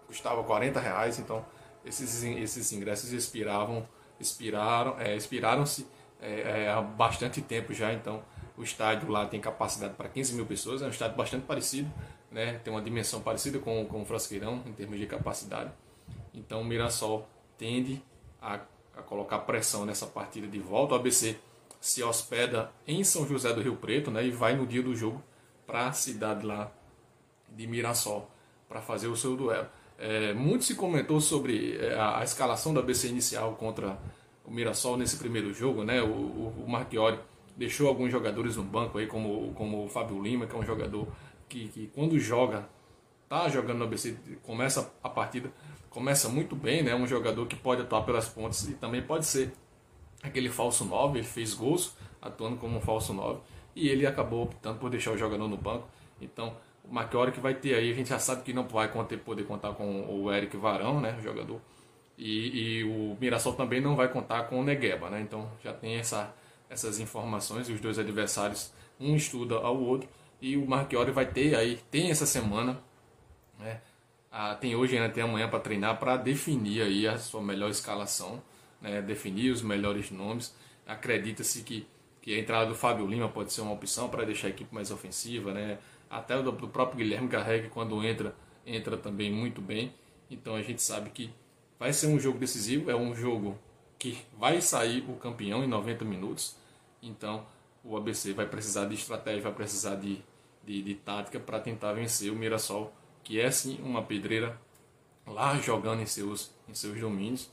custava 0.07 0.43
40 0.43 0.81
reais, 0.81 1.19
então 1.19 1.45
esses, 1.85 2.23
esses 2.23 2.73
ingressos 2.73 3.13
expiravam, 3.13 3.87
expiraram, 4.21 4.99
é, 4.99 5.17
expiraram-se 5.17 5.87
é, 6.21 6.65
é, 6.65 6.71
há 6.71 6.81
bastante 6.81 7.41
tempo 7.41 7.73
já, 7.73 7.93
então 7.93 8.23
o 8.57 8.63
estádio 8.63 9.09
lá 9.11 9.27
tem 9.27 9.41
capacidade 9.41 9.95
para 9.95 10.09
15 10.09 10.35
mil 10.35 10.47
pessoas, 10.47 10.83
é 10.83 10.87
um 10.87 10.91
estádio 10.91 11.17
bastante 11.17 11.45
parecido, 11.45 11.91
né? 12.31 12.61
tem 12.63 12.73
uma 12.73 12.83
dimensão 12.83 13.21
parecida 13.21 13.59
com, 13.59 13.85
com 13.87 14.03
o 14.03 14.05
Frasqueirão 14.05 14.63
em 14.67 14.73
termos 14.73 14.99
de 14.99 15.07
capacidade. 15.07 15.73
Então 16.33 16.61
o 16.61 16.65
Mirassol 16.65 17.29
tende 17.59 18.03
a, 18.43 18.61
a 18.97 19.03
colocar 19.03 19.39
pressão 19.41 19.87
nessa 19.87 20.07
partida 20.07 20.47
de 20.47 20.59
volta. 20.59 20.95
O 20.95 20.99
ABC 20.99 21.39
se 21.81 22.03
hospeda 22.03 22.71
em 22.87 23.03
São 23.05 23.27
José 23.27 23.53
do 23.53 23.61
Rio 23.61 23.77
Preto 23.77 24.11
né? 24.11 24.27
e 24.27 24.31
vai 24.31 24.55
no 24.55 24.67
dia 24.67 24.83
do 24.83 24.95
jogo 24.95 25.23
para 25.67 25.89
a 25.89 25.93
cidade 25.93 26.45
lá 26.45 26.71
de 27.49 27.67
Mirassol 27.67 28.31
para 28.69 28.81
fazer 28.81 29.09
o 29.09 29.17
seu 29.17 29.37
duelo. 29.37 29.67
É, 29.99 30.33
muito 30.33 30.65
se 30.65 30.75
comentou 30.75 31.21
sobre 31.21 31.77
é, 31.77 31.95
a, 31.95 32.19
a, 32.19 32.25
escalação 32.25 32.75
da 32.75 32.81
ABC 32.81 33.09
inicial 33.09 33.55
contra 33.55 33.99
o 34.45 34.51
Mirassol 34.51 34.97
nesse 34.97 35.17
primeiro 35.17 35.53
jogo, 35.53 35.85
né? 35.85 36.03
O, 36.03 36.07
o, 36.07 36.65
o 36.67 36.71
Marchiori 36.71 37.19
deixou 37.57 37.89
alguns 37.89 38.11
jogadores 38.11 38.57
no 38.57 38.65
banco 38.65 38.99
aí, 38.99 39.07
como, 39.07 39.53
como 39.55 39.85
o 39.85 39.89
Fábio 39.89 40.21
Lima, 40.21 40.47
que 40.47 40.57
é 40.57 40.59
um 40.59 40.65
jogador 40.65 41.07
que, 41.49 41.69
que 41.69 41.87
quando 41.95 42.19
joga, 42.19 42.69
tá 43.29 43.49
jogando 43.49 43.79
no 43.79 43.85
ABC, 43.85 44.17
começa 44.43 44.93
a 45.03 45.09
partida, 45.09 45.53
começa 45.93 46.29
muito 46.29 46.57
bem, 46.57 46.83
né? 46.83 46.95
Um 46.95 47.07
jogador 47.07 47.47
que 47.47 47.57
pode 47.57 47.83
atuar 47.83 48.03
pelas 48.03 48.29
pontes 48.29 48.69
e 48.69 48.75
também 48.75 49.03
pode 49.03 49.27
ser 49.27 49.53
aquele 50.23 50.49
falso 50.49 50.85
9, 50.85 51.19
ele 51.19 51.27
fez 51.27 51.55
gols 51.55 51.95
atuando 52.21 52.57
como 52.57 52.79
um 52.79 52.81
falso 52.81 53.13
9 53.13 53.41
e 53.75 53.89
ele 53.89 54.07
acabou 54.07 54.45
optando 54.45 54.79
por 54.79 54.91
deixar 54.91 55.13
o 55.13 55.19
jogador 55.19 55.49
no 55.49 55.57
banco. 55.57 55.89
Então, 56.21 56.57
o 56.85 56.93
Marchiori 56.93 57.33
que 57.33 57.41
vai 57.41 57.55
ter 57.55 57.75
aí, 57.75 57.91
a 57.91 57.95
gente 57.95 58.09
já 58.09 58.19
sabe 58.19 58.43
que 58.43 58.53
não 58.53 58.67
vai 58.67 58.89
poder 58.89 59.45
contar 59.45 59.73
com 59.73 60.07
o 60.09 60.33
Eric 60.33 60.57
Varão, 60.57 61.01
né, 61.01 61.17
o 61.19 61.23
jogador. 61.23 61.61
E, 62.17 62.81
e 62.81 62.85
o 62.85 63.17
Mirassol 63.21 63.55
também 63.55 63.81
não 63.81 63.97
vai 63.97 64.09
contar 64.09 64.45
com 64.45 64.61
o 64.61 64.65
Negueba, 64.65 65.11
né? 65.11 65.21
Então 65.21 65.51
já 65.63 65.73
tem 65.73 65.97
essa 65.97 66.35
essas 66.69 66.99
informações 66.99 67.69
e 67.69 67.73
os 67.73 67.81
dois 67.81 67.99
adversários 67.99 68.73
um 68.99 69.15
estuda 69.15 69.57
ao 69.57 69.79
outro 69.79 70.09
e 70.41 70.57
o 70.57 70.67
Marchiori 70.67 71.11
vai 71.11 71.27
ter 71.27 71.55
aí 71.55 71.79
tem 71.91 72.11
essa 72.11 72.25
semana 72.25 72.81
né, 73.59 73.81
ah, 74.33 74.55
tem 74.55 74.75
hoje 74.75 74.97
ainda 74.97 75.13
tem 75.13 75.23
amanhã 75.23 75.49
para 75.49 75.61
treinar 75.61 75.99
para 75.99 76.17
definir 76.17 76.83
aí 76.83 77.07
a 77.07 77.19
sua 77.19 77.43
melhor 77.43 77.71
escalação, 77.71 78.43
né, 78.81 79.03
definir 79.03 79.51
os 79.51 79.61
melhores 79.61 80.11
nomes. 80.11 80.57
Acredita-se 80.87 81.63
que, 81.63 81.87
que 82.23 82.35
a 82.35 82.39
entrada 82.39 82.67
do 82.67 82.75
Fábio 82.75 83.07
Lima 83.07 83.29
pode 83.29 83.53
ser 83.53 83.61
uma 83.61 83.73
opção 83.73 84.09
para 84.09 84.25
deixar 84.25 84.47
a 84.47 84.51
equipe 84.51 84.75
mais 84.75 84.91
ofensiva, 84.91 85.53
né? 85.53 85.79
Até 86.09 86.37
o 86.37 86.43
do, 86.43 86.53
do 86.53 86.69
próprio 86.69 86.99
Guilherme 86.99 87.29
Carregue 87.29 87.69
quando 87.69 88.03
entra 88.05 88.35
entra 88.67 88.97
também 88.97 89.31
muito 89.31 89.61
bem. 89.61 89.93
Então 90.31 90.55
a 90.55 90.63
gente 90.63 90.83
sabe 90.83 91.11
que 91.11 91.31
vai 91.79 91.93
ser 91.93 92.07
um 92.07 92.19
jogo 92.19 92.39
decisivo, 92.39 92.91
é 92.91 92.97
um 92.97 93.15
jogo 93.15 93.59
que 93.99 94.19
vai 94.39 94.61
sair 94.61 95.05
o 95.09 95.15
campeão 95.17 95.63
em 95.63 95.67
90 95.67 96.05
minutos. 96.05 96.57
Então 97.03 97.45
o 97.85 97.97
ABC 97.97 98.33
vai 98.33 98.47
precisar 98.47 98.87
de 98.87 98.95
estratégia, 98.95 99.43
vai 99.43 99.53
precisar 99.53 99.97
de, 99.97 100.23
de, 100.65 100.83
de 100.83 100.95
tática 100.95 101.39
para 101.39 101.61
tentar 101.61 101.93
vencer 101.93 102.33
o 102.33 102.37
Mirassol, 102.37 102.93
que 103.23 103.41
é 103.41 103.51
sim 103.51 103.79
uma 103.83 104.03
pedreira 104.03 104.59
lá 105.27 105.57
jogando 105.59 106.03
em 106.03 106.07
seus, 106.07 106.51
em 106.69 106.75
seus 106.75 106.99
domínios. 106.99 107.51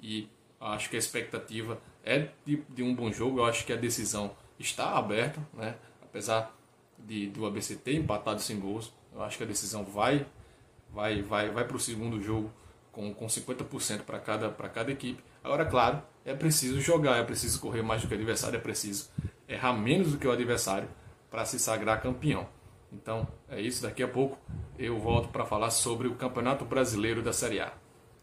E 0.00 0.28
acho 0.60 0.90
que 0.90 0.96
a 0.96 0.98
expectativa 0.98 1.80
é 2.04 2.28
de, 2.44 2.62
de 2.68 2.82
um 2.82 2.94
bom 2.94 3.10
jogo. 3.10 3.40
Eu 3.40 3.44
acho 3.44 3.64
que 3.64 3.72
a 3.72 3.76
decisão 3.76 4.30
está 4.58 4.96
aberta, 4.96 5.40
né? 5.54 5.76
apesar 6.02 6.54
de 6.98 7.26
do 7.28 7.46
ABC 7.46 7.76
ter 7.76 7.94
empatado 7.94 8.40
sem 8.40 8.58
gols. 8.58 8.92
Eu 9.12 9.22
acho 9.22 9.36
que 9.36 9.44
a 9.44 9.46
decisão 9.46 9.84
vai 9.84 10.26
vai 10.90 11.22
vai 11.22 11.50
vai 11.50 11.64
para 11.66 11.76
o 11.76 11.80
segundo 11.80 12.22
jogo 12.22 12.50
com, 12.96 13.12
com 13.12 13.26
50% 13.26 14.02
para 14.02 14.18
cada, 14.18 14.48
cada 14.50 14.90
equipe. 14.90 15.22
Agora, 15.44 15.66
claro, 15.66 16.02
é 16.24 16.34
preciso 16.34 16.80
jogar, 16.80 17.18
é 17.18 17.22
preciso 17.22 17.60
correr 17.60 17.82
mais 17.82 18.00
do 18.00 18.08
que 18.08 18.14
o 18.14 18.16
adversário, 18.16 18.56
é 18.56 18.60
preciso 18.60 19.10
errar 19.46 19.74
menos 19.74 20.12
do 20.12 20.18
que 20.18 20.26
o 20.26 20.32
adversário 20.32 20.88
para 21.30 21.44
se 21.44 21.58
sagrar 21.58 22.00
campeão. 22.00 22.48
Então, 22.96 23.28
é 23.48 23.60
isso. 23.60 23.82
Daqui 23.82 24.02
a 24.02 24.08
pouco 24.08 24.38
eu 24.78 24.98
volto 24.98 25.28
para 25.28 25.44
falar 25.44 25.70
sobre 25.70 26.08
o 26.08 26.14
Campeonato 26.14 26.64
Brasileiro 26.64 27.22
da 27.22 27.32
Série 27.32 27.60
A. 27.60 27.72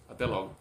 Até 0.09 0.25
logo. 0.25 0.55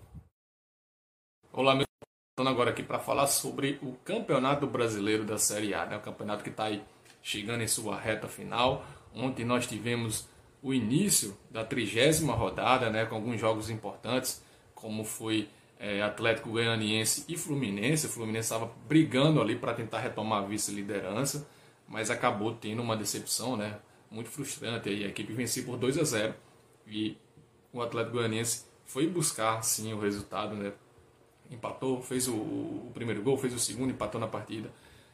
Olá, 1.50 1.74
meu 1.74 1.86
estou 2.30 2.48
agora 2.48 2.70
aqui 2.70 2.82
para 2.82 2.98
falar 2.98 3.26
sobre 3.26 3.78
o 3.82 3.92
Campeonato 4.04 4.66
Brasileiro 4.66 5.24
da 5.24 5.38
Série 5.38 5.74
A, 5.74 5.84
né? 5.84 5.96
o 5.96 6.00
campeonato 6.00 6.42
que 6.42 6.50
está 6.50 6.64
aí 6.64 6.82
chegando 7.22 7.62
em 7.62 7.68
sua 7.68 7.98
reta 7.98 8.28
final. 8.28 8.84
Ontem 9.14 9.44
nós 9.44 9.66
tivemos 9.66 10.28
o 10.62 10.72
início 10.72 11.36
da 11.50 11.64
trigésima 11.64 12.34
rodada, 12.34 12.88
né, 12.88 13.04
com 13.04 13.16
alguns 13.16 13.40
jogos 13.40 13.68
importantes, 13.68 14.42
como 14.74 15.04
foi 15.04 15.48
é, 15.78 16.00
Atlético 16.02 16.50
Goianiense 16.50 17.24
e 17.28 17.36
Fluminense. 17.36 18.06
O 18.06 18.10
Fluminense 18.10 18.46
estava 18.46 18.70
brigando 18.86 19.40
ali 19.40 19.56
para 19.56 19.74
tentar 19.74 19.98
retomar 19.98 20.42
a 20.42 20.46
vice-liderança, 20.46 21.46
mas 21.86 22.10
acabou 22.10 22.54
tendo 22.54 22.80
uma 22.80 22.96
decepção, 22.96 23.56
né, 23.56 23.78
muito 24.12 24.30
frustrante. 24.30 24.88
Aí 24.88 25.04
a 25.04 25.08
equipe 25.08 25.32
venceu 25.32 25.64
por 25.64 25.76
2 25.76 25.98
a 25.98 26.04
0 26.04 26.34
e 26.86 27.16
o 27.72 27.80
Atlético 27.80 28.16
Goianiense 28.16 28.66
foi 28.84 29.06
buscar 29.06 29.62
sim 29.62 29.92
o 29.92 29.98
resultado, 29.98 30.54
né, 30.54 30.72
empatou, 31.50 32.02
fez 32.02 32.28
o, 32.28 32.34
o 32.34 32.90
primeiro 32.92 33.22
gol, 33.22 33.36
fez 33.36 33.54
o 33.54 33.58
segundo, 33.58 33.90
empatou 33.90 34.20
na 34.20 34.26
partida. 34.26 34.70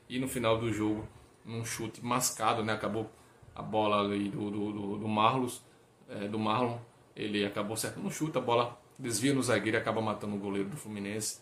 E 0.08 0.18
no 0.18 0.28
final 0.28 0.58
do 0.58 0.72
jogo, 0.72 1.06
num 1.44 1.64
chute 1.64 2.04
mascado, 2.04 2.64
né, 2.64 2.72
acabou 2.72 3.10
a 3.54 3.62
bola 3.62 4.00
ali 4.00 4.28
do, 4.28 4.50
do, 4.50 4.72
do, 4.72 4.98
do 4.98 5.08
Marlos, 5.08 5.62
é, 6.08 6.26
do 6.26 6.38
Marlon, 6.38 6.78
ele 7.14 7.44
acabou 7.44 7.74
acertando 7.74 8.06
um 8.06 8.10
chute, 8.10 8.36
a 8.38 8.40
bola 8.40 8.80
desvia 8.98 9.34
no 9.34 9.42
zagueiro 9.42 9.76
e 9.76 9.80
acaba 9.80 10.00
matando 10.00 10.34
o 10.36 10.38
goleiro 10.38 10.68
do 10.68 10.76
Fluminense. 10.76 11.40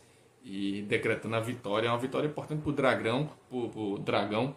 E 0.48 0.82
decretando 0.82 1.34
a 1.34 1.40
vitória. 1.40 1.88
É 1.88 1.90
uma 1.90 1.98
vitória 1.98 2.28
importante 2.28 2.62
para 2.62 2.70
o 2.70 2.72
Dragão, 2.72 3.30
pro, 3.48 3.98
Dragão, 3.98 4.54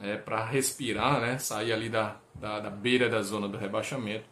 é, 0.00 0.16
para 0.16 0.44
respirar, 0.44 1.20
né, 1.20 1.38
sair 1.38 1.72
ali 1.72 1.88
da, 1.88 2.16
da, 2.34 2.60
da, 2.60 2.70
beira 2.70 3.08
da 3.08 3.22
zona 3.22 3.48
do 3.48 3.56
rebaixamento 3.56 4.24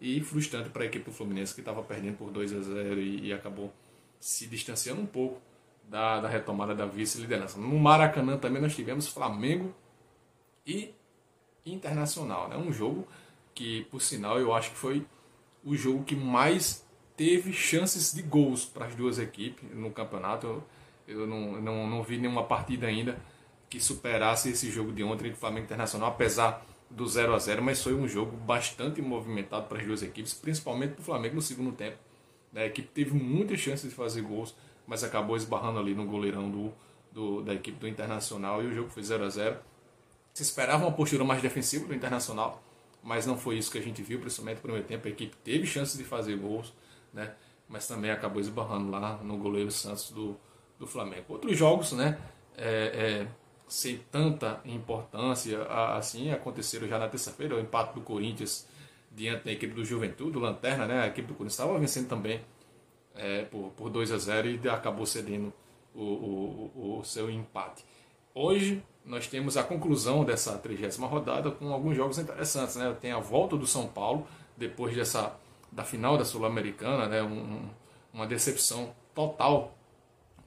e 0.00 0.20
frustrante 0.20 0.70
para 0.70 0.82
a 0.82 0.86
equipe 0.86 1.04
do 1.04 1.12
Fluminense 1.12 1.54
que 1.54 1.60
estava 1.60 1.82
perdendo 1.82 2.16
por 2.16 2.30
2 2.30 2.52
a 2.54 2.60
0 2.60 3.00
e, 3.00 3.26
e, 3.28 3.32
acabou 3.32 3.72
se 4.18 4.46
distanciando 4.46 5.00
um 5.00 5.06
pouco 5.06 5.40
da, 5.88 6.20
da 6.20 6.28
retomada 6.28 6.74
da 6.74 6.86
vice-liderança. 6.86 7.58
No 7.58 7.78
Maracanã 7.78 8.38
também 8.38 8.62
nós 8.62 8.74
tivemos 8.74 9.08
Flamengo 9.08 9.74
e 10.66 10.94
internacional. 11.66 12.48
Né? 12.48 12.56
Um 12.56 12.72
jogo 12.72 13.06
que, 13.54 13.84
por 13.90 14.00
sinal, 14.00 14.38
eu 14.38 14.54
acho 14.54 14.70
que 14.70 14.76
foi 14.76 15.04
o 15.64 15.76
jogo 15.76 16.04
que 16.04 16.16
mais 16.16 16.86
teve 17.16 17.52
chances 17.52 18.14
de 18.14 18.22
gols 18.22 18.64
para 18.64 18.86
as 18.86 18.94
duas 18.94 19.18
equipes 19.18 19.68
no 19.74 19.90
campeonato. 19.90 20.46
Eu, 20.46 20.64
eu 21.06 21.26
não, 21.26 21.60
não, 21.60 21.86
não 21.86 22.02
vi 22.02 22.16
nenhuma 22.16 22.44
partida 22.44 22.86
ainda 22.86 23.20
que 23.70 23.80
superasse 23.80 24.50
esse 24.50 24.70
jogo 24.70 24.92
de 24.92 25.02
ontem 25.02 25.28
entre 25.28 25.38
Flamengo 25.38 25.64
Internacional, 25.64 26.10
apesar 26.10 26.66
do 26.90 27.06
0 27.06 27.34
a 27.34 27.38
0 27.38 27.62
mas 27.62 27.80
foi 27.80 27.94
um 27.94 28.08
jogo 28.08 28.36
bastante 28.36 29.00
movimentado 29.00 29.68
para 29.68 29.78
as 29.78 29.86
duas 29.86 30.02
equipes, 30.02 30.34
principalmente 30.34 30.94
para 30.94 31.02
o 31.02 31.04
Flamengo 31.04 31.36
no 31.36 31.42
segundo 31.42 31.70
tempo. 31.72 31.96
A 32.54 32.64
equipe 32.64 32.88
teve 32.88 33.14
muitas 33.14 33.60
chances 33.60 33.88
de 33.88 33.94
fazer 33.94 34.22
gols, 34.22 34.56
mas 34.86 35.04
acabou 35.04 35.36
esbarrando 35.36 35.78
ali 35.78 35.94
no 35.94 36.04
goleirão 36.04 36.50
do, 36.50 36.72
do 37.12 37.42
da 37.42 37.54
equipe 37.54 37.78
do 37.78 37.86
Internacional 37.86 38.60
e 38.60 38.66
o 38.66 38.74
jogo 38.74 38.90
foi 38.90 39.04
0 39.04 39.24
a 39.24 39.28
0 39.28 39.56
se 40.34 40.42
esperava 40.42 40.84
uma 40.84 40.92
postura 40.92 41.24
mais 41.24 41.42
defensiva 41.42 41.86
do 41.86 41.94
Internacional, 41.94 42.62
mas 43.02 43.26
não 43.26 43.36
foi 43.36 43.58
isso 43.58 43.70
que 43.70 43.78
a 43.78 43.82
gente 43.82 44.02
viu, 44.02 44.20
principalmente 44.20 44.56
no 44.56 44.62
primeiro 44.62 44.86
tempo. 44.86 45.06
A 45.06 45.10
equipe 45.10 45.36
teve 45.44 45.66
chances 45.66 45.96
de 45.96 46.04
fazer 46.04 46.36
gols, 46.36 46.72
né? 47.12 47.34
mas 47.68 47.86
também 47.86 48.10
acabou 48.10 48.40
esbarrando 48.40 48.90
lá 48.90 49.18
no 49.22 49.36
goleiro 49.36 49.70
Santos 49.70 50.10
do, 50.10 50.36
do 50.78 50.86
Flamengo. 50.86 51.24
Outros 51.28 51.56
jogos, 51.56 51.92
né? 51.92 52.18
É, 52.56 52.66
é, 53.24 53.26
sem 53.70 53.98
tanta 54.10 54.60
importância 54.64 55.62
assim, 55.96 56.32
aconteceram 56.32 56.88
já 56.88 56.98
na 56.98 57.08
terça-feira, 57.08 57.54
o 57.54 57.60
empate 57.60 57.94
do 57.94 58.00
Corinthians 58.00 58.66
diante 59.12 59.44
da 59.44 59.52
equipe 59.52 59.72
do 59.72 59.84
Juventude, 59.84 60.32
do 60.32 60.40
Lanterna, 60.40 60.86
né? 60.86 61.02
A 61.02 61.06
equipe 61.06 61.28
do 61.28 61.34
Corinthians 61.34 61.52
estava 61.52 61.78
vencendo 61.78 62.08
também 62.08 62.40
é, 63.14 63.44
por, 63.44 63.70
por 63.76 63.88
2 63.88 64.10
a 64.10 64.18
0 64.18 64.48
e 64.48 64.68
acabou 64.68 65.06
cedendo 65.06 65.52
o, 65.94 66.02
o, 66.02 66.98
o 66.98 67.04
seu 67.04 67.30
empate. 67.30 67.84
Hoje 68.34 68.82
nós 69.04 69.28
temos 69.28 69.56
a 69.56 69.62
conclusão 69.62 70.24
dessa 70.24 70.58
trigésima 70.58 71.06
rodada 71.06 71.52
com 71.52 71.72
alguns 71.72 71.96
jogos 71.96 72.18
interessantes. 72.18 72.74
Né? 72.74 72.94
Tem 73.00 73.12
a 73.12 73.20
volta 73.20 73.56
do 73.56 73.68
São 73.68 73.86
Paulo, 73.86 74.26
depois 74.56 74.96
dessa, 74.96 75.36
da 75.70 75.84
final 75.84 76.18
da 76.18 76.24
Sul-Americana, 76.24 77.06
né? 77.06 77.22
Um, 77.22 77.68
uma 78.12 78.26
decepção 78.26 78.92
total 79.14 79.76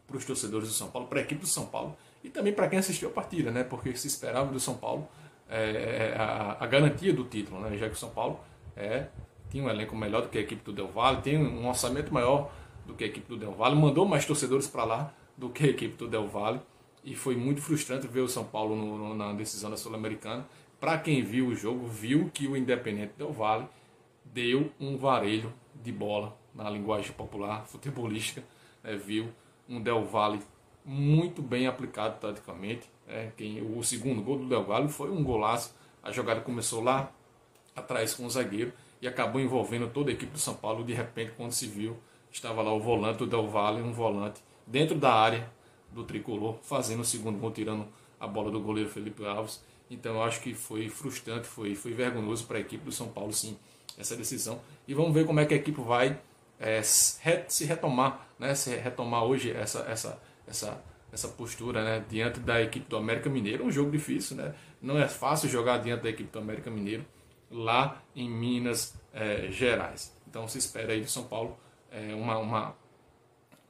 para 0.06 0.18
os 0.18 0.26
torcedores 0.26 0.68
do 0.68 0.74
São 0.74 0.90
Paulo, 0.90 1.08
para 1.08 1.20
a 1.20 1.22
equipe 1.22 1.40
do 1.40 1.48
São 1.48 1.66
Paulo 1.66 1.96
e 2.24 2.30
também 2.30 2.54
para 2.54 2.68
quem 2.68 2.80
assistiu 2.80 3.10
a 3.10 3.12
partida, 3.12 3.52
né? 3.52 3.64
porque 3.64 3.96
se 3.96 4.08
esperava 4.08 4.52
do 4.52 4.60
São 4.60 4.76
Paulo 4.76 5.08
é, 5.50 6.14
é, 6.14 6.16
a, 6.18 6.58
a, 6.60 6.68
garantia 6.68 7.14
do 7.14 7.26
título, 7.26 7.60
né? 7.62 7.78
já 7.78 7.88
que 7.88 7.96
o 7.96 7.98
São 7.98 8.10
Paulo 8.10 8.40
é, 8.76 9.08
tinha 9.50 9.64
um 9.64 9.70
elenco 9.70 9.96
melhor 9.96 10.22
do 10.22 10.30
que 10.30 10.38
a 10.38 10.42
equipe 10.42 10.64
do 10.64 10.72
Del 10.72 10.88
Valle, 10.88 11.22
tem 11.22 11.38
um 11.38 11.68
orçamento 11.68 12.14
maior 12.14 12.52
do 12.86 12.94
que 12.94 13.04
a 13.04 13.08
equipe 13.08 13.28
do 13.28 13.38
Del 13.38 13.52
Valle, 13.52 13.76
mandou 13.76 14.06
mais 14.06 14.26
torcedores 14.26 14.68
para 14.68 14.84
lá 14.84 15.14
do 15.38 15.50
que 15.50 15.66
a 15.66 15.68
equipe 15.68 15.96
do 15.96 16.08
Del 16.08 16.28
Valle 16.28 16.60
e 17.04 17.16
foi 17.16 17.36
muito 17.36 17.62
frustrante 17.62 18.08
ver 18.08 18.22
o 18.22 18.28
São 18.28 18.46
Paulo 18.46 18.76
no, 18.76 19.14
na 19.14 19.34
decisão 19.34 19.70
da 19.70 19.78
Sul-Americana. 19.78 20.46
Para 20.80 20.98
quem 20.98 21.22
viu 21.22 21.48
o 21.48 21.56
jogo, 21.56 21.88
viu 21.88 22.30
que 22.34 22.48
o 22.48 22.56
Independente 22.56 23.14
Del 23.18 23.32
Vale 23.32 23.68
deu 24.26 24.72
um 24.80 24.98
varejo 24.98 25.52
de 25.76 25.92
bola 25.92 26.38
na 26.54 26.70
linguagem 26.70 27.12
popular 27.12 27.66
futebolística, 27.66 28.44
né? 28.84 28.96
viu 28.96 29.30
um 29.68 29.82
Del 29.82 30.04
Valle 30.06 30.40
muito 30.86 31.42
bem 31.42 31.68
aplicado 31.68 32.20
taticamente. 32.20 32.90
É, 33.08 33.32
quem, 33.38 33.62
o 33.62 33.84
segundo 33.84 34.22
gol 34.22 34.40
do 34.40 34.46
Del 34.48 34.64
Valle 34.64 34.90
foi 34.90 35.10
um 35.10 35.24
golaço. 35.24 35.76
A 36.02 36.12
jogada 36.12 36.42
começou 36.42 36.84
lá 36.84 37.12
atrás 37.76 38.14
com 38.14 38.26
o 38.26 38.30
zagueiro 38.30 38.74
e 39.02 39.08
acabou 39.08 39.42
envolvendo 39.42 39.88
toda 39.90 40.12
a 40.12 40.14
equipe 40.14 40.32
do 40.32 40.40
São 40.40 40.56
Paulo. 40.56 40.84
De 40.84 40.94
repente, 40.94 41.34
quando 41.36 41.52
se 41.52 41.68
viu, 41.68 41.98
estava 42.32 42.62
lá 42.62 42.74
o 42.74 42.80
volante 42.80 43.20
do 43.20 43.28
Del 43.28 43.48
Valle, 43.48 43.82
um 43.82 43.92
volante 43.92 44.42
dentro 44.66 44.98
da 44.98 45.14
área 45.14 45.50
do 45.92 46.04
tricolor, 46.04 46.58
fazendo 46.64 47.02
o 47.02 47.06
segundo 47.06 47.38
gol, 47.40 47.52
tirando 47.52 47.88
a 48.20 48.28
bola 48.28 48.50
do 48.50 48.60
goleiro 48.60 48.90
Felipe 48.90 49.26
Alves. 49.26 49.64
Então 49.90 50.16
eu 50.16 50.24
acho 50.24 50.42
que 50.42 50.54
foi 50.54 50.90
frustrante, 50.90 51.48
foi, 51.48 51.76
foi 51.76 51.94
vergonhoso 51.94 52.46
para 52.46 52.58
a 52.58 52.62
equipe 52.62 52.84
do 52.84 52.92
São 52.92 53.08
Paulo, 53.08 53.32
sim, 53.32 53.58
essa 53.98 54.16
decisão. 54.16 54.60
E 54.88 54.94
vamos 54.94 55.14
ver 55.14 55.26
como 55.26 55.40
é 55.40 55.46
que 55.46 55.54
a 55.54 55.58
equipe 55.58 55.80
vai 55.82 56.20
é, 56.60 56.82
se 56.82 57.66
retomar, 57.66 58.28
né? 58.40 58.56
Se 58.56 58.76
retomar 58.76 59.24
hoje 59.24 59.52
essa, 59.52 59.80
essa, 59.82 60.20
essa, 60.48 60.82
essa 61.12 61.28
postura 61.28 61.84
né? 61.84 62.06
diante 62.10 62.40
da 62.40 62.62
equipe 62.62 62.88
do 62.90 62.98
América 62.98 63.30
Mineiro. 63.30 63.66
Um 63.66 63.72
jogo 63.72 63.92
difícil, 63.92 64.38
né? 64.38 64.54
Não 64.82 64.98
é 64.98 65.08
fácil 65.08 65.50
jogar 65.50 65.78
diante 65.78 66.04
da 66.04 66.10
equipe 66.10 66.32
do 66.32 66.40
América 66.40 66.70
Mineiro 66.70 67.06
lá 67.50 68.02
em 68.16 68.30
Minas 68.30 68.96
é, 69.14 69.48
Gerais. 69.50 70.14
Então 70.28 70.48
se 70.48 70.58
espera 70.58 70.94
aí 70.94 71.02
do 71.02 71.10
São 71.10 71.24
Paulo 71.24 71.58
é, 71.92 72.14
uma, 72.16 72.38
uma 72.40 72.76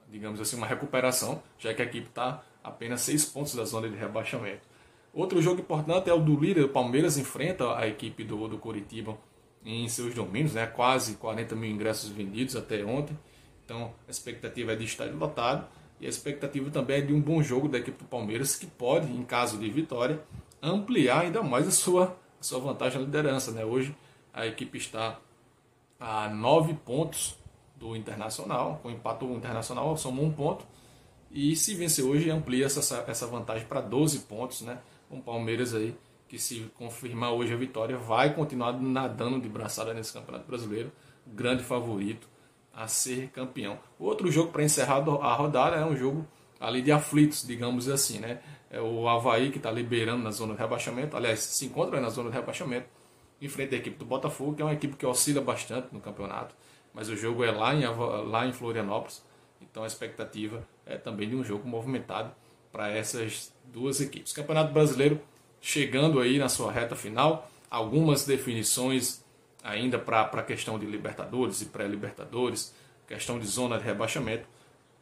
digamos 0.09 0.39
assim, 0.39 0.55
uma 0.55 0.67
recuperação, 0.67 1.43
já 1.57 1.73
que 1.73 1.81
a 1.81 1.85
equipe 1.85 2.07
está 2.07 2.43
apenas 2.63 3.01
seis 3.01 3.25
pontos 3.25 3.55
da 3.55 3.65
zona 3.65 3.89
de 3.89 3.95
rebaixamento. 3.95 4.61
Outro 5.13 5.41
jogo 5.41 5.61
importante 5.61 6.09
é 6.09 6.13
o 6.13 6.19
do 6.19 6.39
líder, 6.39 6.63
o 6.63 6.69
Palmeiras 6.69 7.17
enfrenta 7.17 7.75
a 7.77 7.87
equipe 7.87 8.23
do, 8.23 8.47
do 8.47 8.57
Curitiba 8.57 9.17
em 9.65 9.87
seus 9.87 10.13
domínios, 10.13 10.53
né? 10.53 10.65
quase 10.65 11.15
40 11.15 11.55
mil 11.55 11.69
ingressos 11.69 12.09
vendidos 12.09 12.55
até 12.55 12.83
ontem. 12.83 13.17
Então 13.65 13.93
a 14.07 14.11
expectativa 14.11 14.73
é 14.73 14.75
de 14.75 14.85
estádio 14.85 15.17
lotado 15.17 15.67
e 16.03 16.05
a 16.05 16.09
expectativa 16.09 16.69
também 16.69 16.97
é 16.97 17.01
de 17.01 17.13
um 17.13 17.21
bom 17.21 17.41
jogo 17.41 17.69
da 17.69 17.77
equipe 17.77 17.97
do 17.97 18.09
Palmeiras, 18.09 18.57
que 18.57 18.67
pode, 18.67 19.09
em 19.09 19.23
caso 19.23 19.57
de 19.57 19.69
vitória, 19.69 20.21
ampliar 20.61 21.21
ainda 21.21 21.41
mais 21.41 21.65
a 21.65 21.71
sua, 21.71 22.17
a 22.41 22.43
sua 22.43 22.59
vantagem 22.59 22.99
na 22.99 23.05
liderança. 23.05 23.53
Né? 23.53 23.63
Hoje 23.63 23.95
a 24.33 24.45
equipe 24.45 24.77
está 24.77 25.17
a 25.97 26.27
nove 26.27 26.73
pontos 26.73 27.37
do 27.77 27.95
Internacional. 27.95 28.81
Com 28.83 28.91
empate 28.91 29.23
o 29.23 29.33
Internacional 29.33 29.95
somou 29.95 30.25
um 30.25 30.31
ponto. 30.33 30.65
E 31.31 31.55
se 31.55 31.73
vencer 31.73 32.03
hoje, 32.03 32.29
amplia 32.29 32.65
essa, 32.65 33.05
essa 33.07 33.25
vantagem 33.25 33.65
para 33.65 33.79
12 33.79 34.19
pontos, 34.23 34.59
né? 34.59 34.79
Com 35.09 35.19
o 35.19 35.21
Palmeiras 35.21 35.73
aí, 35.73 35.95
que 36.27 36.37
se 36.37 36.69
confirmar 36.75 37.31
hoje 37.31 37.53
a 37.53 37.57
vitória, 37.57 37.95
vai 37.95 38.35
continuar 38.35 38.73
nadando 38.73 39.39
de 39.39 39.47
braçada 39.47 39.93
nesse 39.93 40.11
Campeonato 40.11 40.45
Brasileiro. 40.45 40.91
Grande 41.25 41.63
favorito 41.63 42.27
a 42.73 42.87
ser 42.87 43.29
campeão. 43.29 43.77
Outro 43.99 44.31
jogo 44.31 44.51
para 44.51 44.63
encerrar 44.63 44.97
a 44.97 45.33
rodada 45.33 45.75
é 45.75 45.85
um 45.85 45.95
jogo 45.95 46.27
ali 46.59 46.81
de 46.81 46.91
aflitos, 46.91 47.45
digamos 47.45 47.87
assim, 47.87 48.19
né? 48.19 48.39
É 48.69 48.81
o 48.81 49.07
Havaí 49.07 49.51
que 49.51 49.57
está 49.57 49.69
liberando 49.69 50.23
na 50.23 50.31
zona 50.31 50.53
de 50.53 50.59
rebaixamento, 50.59 51.15
aliás, 51.15 51.39
se 51.39 51.65
encontra 51.65 52.01
na 52.01 52.09
zona 52.09 52.29
de 52.29 52.35
rebaixamento, 52.35 52.87
em 53.39 53.47
frente 53.47 53.75
à 53.75 53.77
equipe 53.77 53.97
do 53.97 54.05
Botafogo, 54.05 54.55
que 54.55 54.61
é 54.61 54.65
uma 54.65 54.73
equipe 54.73 54.95
que 54.95 55.05
oscila 55.05 55.41
bastante 55.41 55.89
no 55.91 55.99
campeonato, 55.99 56.55
mas 56.93 57.09
o 57.09 57.15
jogo 57.15 57.43
é 57.43 57.51
lá 57.51 57.75
em, 57.75 57.83
lá 57.85 58.47
em 58.47 58.53
Florianópolis, 58.53 59.23
então 59.61 59.83
a 59.83 59.87
expectativa 59.87 60.65
é 60.85 60.97
também 60.97 61.29
de 61.29 61.35
um 61.35 61.43
jogo 61.43 61.67
movimentado 61.67 62.31
para 62.71 62.89
essas 62.89 63.53
duas 63.65 64.01
equipes. 64.01 64.33
Campeonato 64.33 64.73
Brasileiro 64.73 65.21
chegando 65.61 66.19
aí 66.19 66.37
na 66.37 66.49
sua 66.49 66.71
reta 66.71 66.93
final, 66.93 67.49
algumas 67.69 68.25
definições 68.25 69.22
ainda 69.63 69.97
para 69.97 70.23
a 70.23 70.43
questão 70.43 70.77
de 70.77 70.85
Libertadores 70.85 71.61
e 71.61 71.65
pré-Libertadores, 71.65 72.75
questão 73.07 73.39
de 73.39 73.47
zona 73.47 73.77
de 73.77 73.85
rebaixamento. 73.85 74.47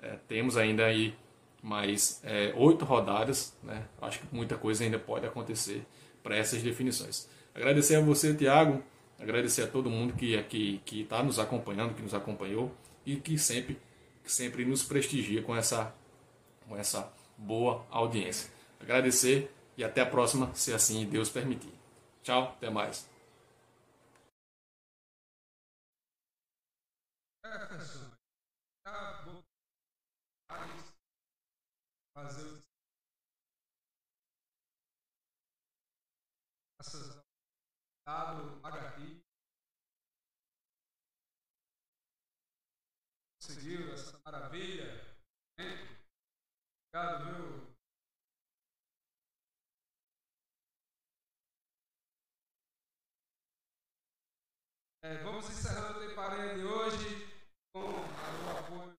É, 0.02 0.18
temos 0.28 0.56
ainda 0.56 0.86
aí 0.86 1.16
mais 1.62 2.22
é, 2.24 2.54
oito 2.56 2.86
rodadas, 2.86 3.56
né? 3.64 3.84
acho 4.02 4.20
que 4.20 4.26
muita 4.32 4.56
coisa 4.58 4.84
ainda 4.84 5.00
pode 5.00 5.26
acontecer 5.26 5.86
para 6.24 6.36
essas 6.36 6.62
definições. 6.62 7.28
Agradecer 7.54 7.96
a 7.96 8.02
você, 8.02 8.34
Tiago, 8.34 8.82
agradecer 9.20 9.64
a 9.64 9.68
todo 9.68 9.90
mundo 9.90 10.14
que 10.14 10.38
aqui 10.38 10.82
que 10.86 11.02
está 11.02 11.22
nos 11.22 11.40
acompanhando, 11.40 11.94
que 11.94 12.02
nos 12.02 12.14
acompanhou 12.14 12.72
e 13.06 13.16
que 13.16 13.38
sempre, 13.38 13.78
que 14.24 14.32
sempre 14.32 14.64
nos 14.66 14.84
prestigia 14.84 15.42
com 15.42 15.56
essa, 15.56 15.94
com 16.68 16.78
essa 16.78 17.12
boa 17.38 17.86
audiência. 17.90 18.50
Agradecer 18.80 19.52
e 19.78 19.84
até 19.84 20.02
a 20.02 20.06
próxima, 20.06 20.52
se 20.54 20.74
assim 20.74 21.06
Deus 21.06 21.30
permitir. 21.30 21.74
Tchau, 22.24 22.56
até 22.58 22.70
mais. 22.70 23.11
Fazer 32.14 32.64
essas 36.80 37.24
dado 38.06 38.62
HT 38.62 39.22
conseguiu 43.40 43.94
essa 43.94 44.20
maravilha 44.24 45.18
obrigado 45.58 47.26
viu? 47.26 47.72
É, 55.04 55.24
vamos 55.24 55.50
encerrando 55.50 55.98
o 55.98 56.08
Temparelha 56.08 56.56
de 56.56 56.64
hoje 56.64 57.31
o 57.74 58.58
apoio 58.58 58.98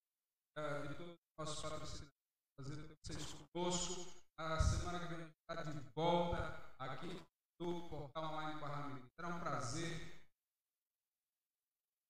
é, 0.56 0.86
de 0.86 0.94
todos 0.94 1.12
os 1.12 1.38
nossos 1.38 1.62
patrocinadores 1.62 2.12
ter 2.56 3.14
vocês 3.14 3.34
conosco. 3.52 4.22
A 4.38 4.58
semana 4.60 5.06
que 5.06 5.14
vem 5.14 5.26
está 5.26 5.62
de 5.62 5.78
volta 5.94 6.74
aqui 6.78 7.22
no 7.60 7.88
Portal 7.88 8.32
Online 8.32 8.60
Parlamento. 8.60 9.08
Será 9.14 9.28
um 9.28 9.40
prazer. 9.40 10.22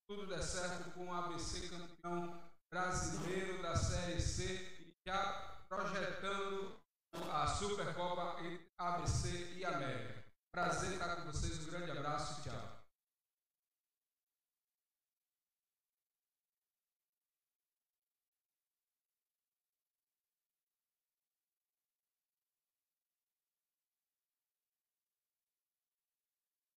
Tudo 0.08 0.26
der 0.26 0.42
certo 0.42 0.90
com 0.92 1.06
o 1.06 1.14
ABC 1.14 1.68
campeão 1.68 2.50
brasileiro 2.70 3.62
da 3.62 3.76
Série 3.76 4.20
C 4.20 4.44
e 4.80 4.94
já 5.06 5.64
projetando 5.68 6.80
a 7.32 7.46
Supercopa 7.48 8.40
entre 8.40 8.70
ABC 8.78 9.54
e 9.54 9.64
América. 9.64 10.24
Prazer 10.52 10.92
estar 10.92 11.16
com 11.16 11.32
vocês. 11.32 11.58
Um 11.58 11.70
grande 11.70 11.90
abraço 11.90 12.42
tchau. 12.42 12.81